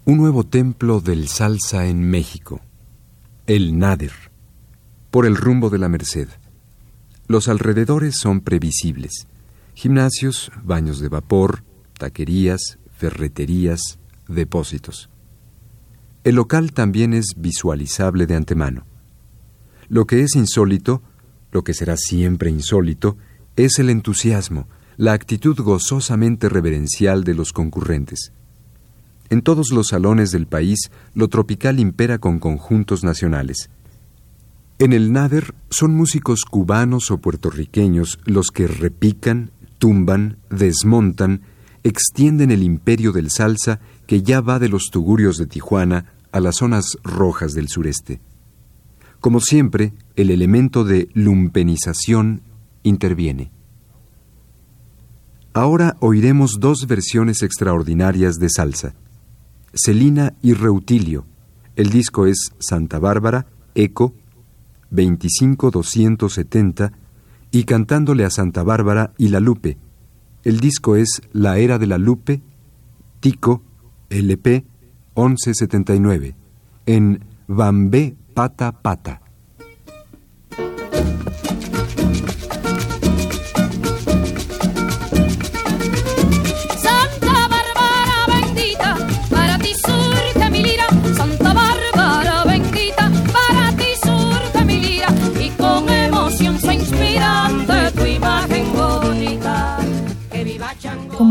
Un 0.07 0.17
nuevo 0.17 0.43
templo 0.43 1.01
del 1.01 1.27
salsa 1.27 1.87
en 1.87 2.07
México, 2.07 2.61
el 3.47 3.79
Nader, 3.79 4.13
por 5.09 5.25
el 5.25 5.35
rumbo 5.35 5.71
de 5.71 5.79
la 5.79 5.89
Merced. 5.89 6.27
Los 7.27 7.47
alrededores 7.47 8.19
son 8.19 8.41
previsibles. 8.41 9.25
Gimnasios, 9.73 10.51
baños 10.63 10.99
de 10.99 11.09
vapor, 11.09 11.63
taquerías, 11.97 12.77
ferreterías, 12.95 13.97
depósitos. 14.27 15.09
El 16.23 16.35
local 16.35 16.71
también 16.71 17.15
es 17.15 17.33
visualizable 17.35 18.27
de 18.27 18.35
antemano. 18.35 18.85
Lo 19.89 20.05
que 20.05 20.21
es 20.21 20.35
insólito, 20.35 21.01
lo 21.51 21.63
que 21.63 21.73
será 21.73 21.97
siempre 21.97 22.51
insólito, 22.51 23.17
es 23.55 23.79
el 23.79 23.89
entusiasmo, 23.89 24.67
la 24.97 25.13
actitud 25.13 25.59
gozosamente 25.59 26.47
reverencial 26.47 27.23
de 27.23 27.33
los 27.33 27.53
concurrentes. 27.53 28.33
En 29.29 29.41
todos 29.41 29.71
los 29.71 29.87
salones 29.87 30.31
del 30.31 30.47
país, 30.47 30.91
lo 31.13 31.27
tropical 31.27 31.79
impera 31.79 32.19
con 32.19 32.39
conjuntos 32.39 33.03
nacionales. 33.03 33.69
En 34.77 34.93
el 34.93 35.13
Nader 35.13 35.55
son 35.69 35.95
músicos 35.95 36.43
cubanos 36.45 37.09
o 37.09 37.17
puertorriqueños 37.17 38.19
los 38.25 38.51
que 38.51 38.67
repican, 38.67 39.51
tumban, 39.77 40.37
desmontan, 40.49 41.41
extienden 41.83 42.51
el 42.51 42.61
imperio 42.61 43.11
del 43.11 43.31
salsa 43.31 43.79
que 44.05 44.21
ya 44.21 44.41
va 44.41 44.59
de 44.59 44.69
los 44.69 44.89
tugurios 44.91 45.37
de 45.37 45.47
Tijuana 45.47 46.13
a 46.31 46.39
las 46.39 46.57
zonas 46.57 46.97
rojas 47.03 47.53
del 47.53 47.69
sureste. 47.69 48.19
Como 49.21 49.39
siempre, 49.39 49.93
el 50.15 50.29
elemento 50.29 50.83
de 50.83 51.09
lumpenización 51.13 52.41
interviene. 52.83 53.51
Ahora 55.53 55.95
oiremos 56.01 56.57
dos 56.59 56.85
versiones 56.85 57.41
extraordinarias 57.41 58.35
de 58.35 58.49
salsa. 58.49 58.93
Celina 59.75 60.33
y 60.41 60.53
Reutilio. 60.53 61.25
El 61.75 61.89
disco 61.89 62.25
es 62.25 62.53
Santa 62.59 62.97
Bárbara, 62.97 63.47
Eco, 63.75 64.15
25270, 64.89 66.93
y 67.51 67.63
Cantándole 67.65 68.25
a 68.25 68.29
Santa 68.29 68.63
Bárbara 68.63 69.13
y 69.17 69.29
la 69.29 69.39
Lupe. 69.39 69.77
El 70.43 70.59
disco 70.59 70.95
es 70.95 71.21
La 71.33 71.57
Era 71.57 71.77
de 71.77 71.87
la 71.87 71.97
Lupe, 71.97 72.41
Tico, 73.19 73.63
LP, 74.09 74.65
1179, 75.15 76.35
en 76.85 77.23
Bambé 77.47 78.15
Pata 78.33 78.81
Pata. 78.81 79.21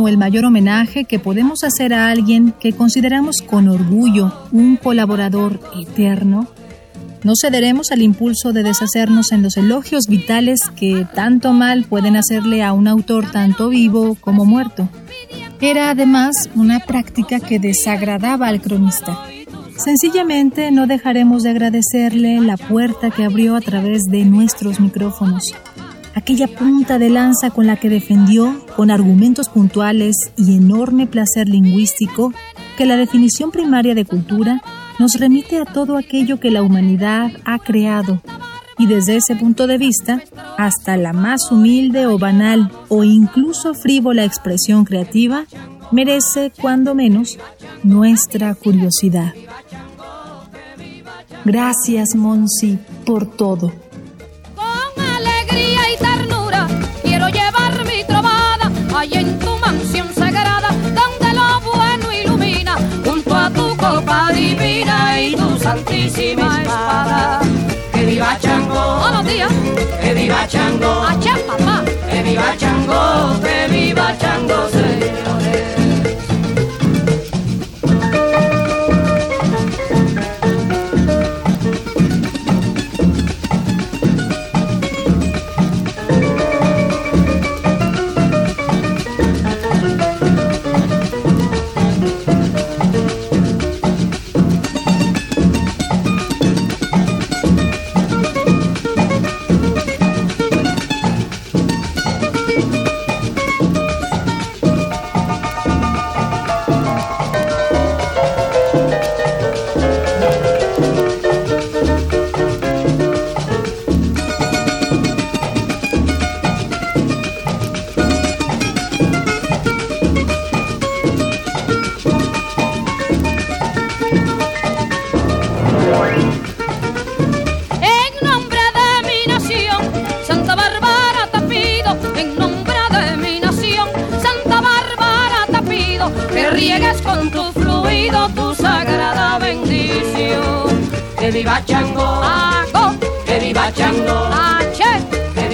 El 0.08 0.18
mayor 0.18 0.44
homenaje 0.44 1.04
que 1.04 1.18
podemos 1.18 1.64
hacer 1.64 1.94
a 1.94 2.10
alguien 2.10 2.52
que 2.60 2.72
consideramos 2.72 3.42
con 3.42 3.68
orgullo 3.68 4.32
un 4.52 4.76
colaborador 4.76 5.60
eterno, 5.78 6.48
no 7.24 7.32
cederemos 7.40 7.90
al 7.90 8.02
impulso 8.02 8.52
de 8.52 8.62
deshacernos 8.62 9.32
en 9.32 9.42
los 9.42 9.56
elogios 9.56 10.08
vitales 10.08 10.60
que 10.76 11.06
tanto 11.14 11.54
mal 11.54 11.84
pueden 11.84 12.16
hacerle 12.16 12.62
a 12.62 12.74
un 12.74 12.86
autor 12.86 13.30
tanto 13.30 13.70
vivo 13.70 14.14
como 14.20 14.44
muerto. 14.44 14.90
Era 15.58 15.88
además 15.88 16.50
una 16.54 16.80
práctica 16.80 17.40
que 17.40 17.58
desagradaba 17.58 18.48
al 18.48 18.60
cronista. 18.60 19.18
Sencillamente 19.74 20.70
no 20.70 20.86
dejaremos 20.86 21.42
de 21.44 21.50
agradecerle 21.50 22.40
la 22.40 22.58
puerta 22.58 23.10
que 23.10 23.24
abrió 23.24 23.56
a 23.56 23.62
través 23.62 24.02
de 24.04 24.26
nuestros 24.26 24.78
micrófonos, 24.78 25.54
aquella 26.14 26.46
punta 26.46 26.98
de 26.98 27.10
lanza 27.10 27.50
con 27.50 27.66
la 27.66 27.76
que 27.76 27.88
defendió, 27.88 28.64
con 28.76 28.90
argumentos 28.90 29.48
puntuales 29.48 30.16
y 30.36 30.56
enorme 30.56 31.06
placer 31.06 31.48
lingüístico, 31.48 32.32
que 32.76 32.86
la 32.86 32.96
definición 32.96 33.50
primaria 33.50 33.94
de 33.94 34.04
cultura 34.04 34.62
nos 34.98 35.14
remite 35.14 35.58
a 35.58 35.64
todo 35.64 35.96
aquello 35.96 36.38
que 36.38 36.50
la 36.50 36.62
humanidad 36.62 37.32
ha 37.44 37.58
creado, 37.58 38.20
y 38.78 38.86
desde 38.86 39.16
ese 39.16 39.36
punto 39.36 39.66
de 39.66 39.78
vista, 39.78 40.22
hasta 40.58 40.96
la 40.96 41.12
más 41.12 41.50
humilde 41.50 42.06
o 42.06 42.18
banal 42.18 42.70
o 42.88 43.04
incluso 43.04 43.74
frívola 43.74 44.24
expresión 44.24 44.84
creativa 44.84 45.44
merece, 45.92 46.52
cuando 46.60 46.94
menos, 46.94 47.38
nuestra 47.82 48.54
curiosidad. 48.54 49.32
Gracias, 51.44 52.14
Monsi, 52.16 52.78
por 53.04 53.26
todo. 53.26 53.72
Y 65.20 65.34
tu 65.36 65.58
santísima 65.58 66.62
espada. 66.62 67.40
Que 67.92 68.04
viva 68.04 68.36
Chango, 68.40 68.98
buenos 69.00 69.24
días. 69.26 69.52
Que 70.00 70.14
viva 70.14 70.46
Chango, 70.46 71.02
allá 71.02 71.36
papá. 71.46 71.84
Que 72.10 72.22
viva 72.22 72.56
Chango, 72.56 73.40
que 73.40 73.68
viva 73.72 74.16
Chango, 74.18 74.63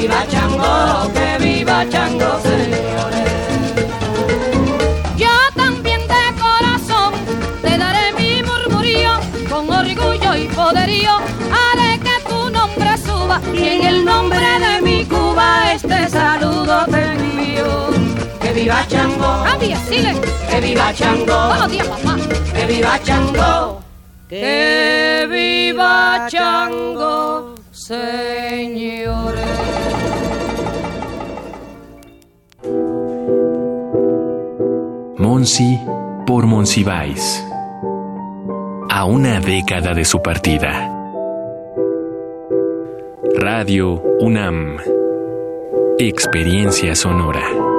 viva 0.00 0.26
Chango, 0.28 1.12
que 1.12 1.44
viva 1.44 1.86
Chango, 1.90 2.30
señores. 2.42 3.32
Yo 5.16 5.34
también 5.54 6.00
de 6.12 6.24
corazón 6.40 7.12
te 7.60 7.76
daré 7.76 8.12
mi 8.18 8.42
murmurío, 8.42 9.12
con 9.50 9.68
orgullo 9.70 10.34
y 10.36 10.46
poderío 10.48 11.14
haré 11.60 11.98
que 12.06 12.16
tu 12.28 12.50
nombre 12.50 12.96
suba 13.06 13.40
y 13.52 13.64
en 13.74 13.86
el 13.86 14.04
nombre 14.04 14.48
de 14.64 14.80
mi 14.80 15.04
Cuba 15.04 15.72
este 15.74 16.08
saludo 16.08 16.86
te 16.86 17.02
envío. 17.12 17.90
Que 18.40 18.52
viva 18.54 18.86
Chango, 18.88 19.44
que 20.50 20.60
viva 20.60 20.94
Chango, 20.94 21.68
días 21.68 21.88
papá, 21.88 22.16
que 22.54 22.66
viva 22.66 22.98
Chango, 23.02 23.82
que 24.28 25.26
viva 25.30 26.26
Chango, 26.30 27.54
señores. 27.70 29.49
Monsi 35.40 35.80
por 36.26 36.44
Monsiváis. 36.44 37.42
A 38.90 39.06
una 39.06 39.40
década 39.40 39.94
de 39.94 40.04
su 40.04 40.20
partida. 40.20 40.92
Radio 43.38 44.02
UNAM. 44.20 44.76
Experiencia 45.98 46.94
sonora. 46.94 47.69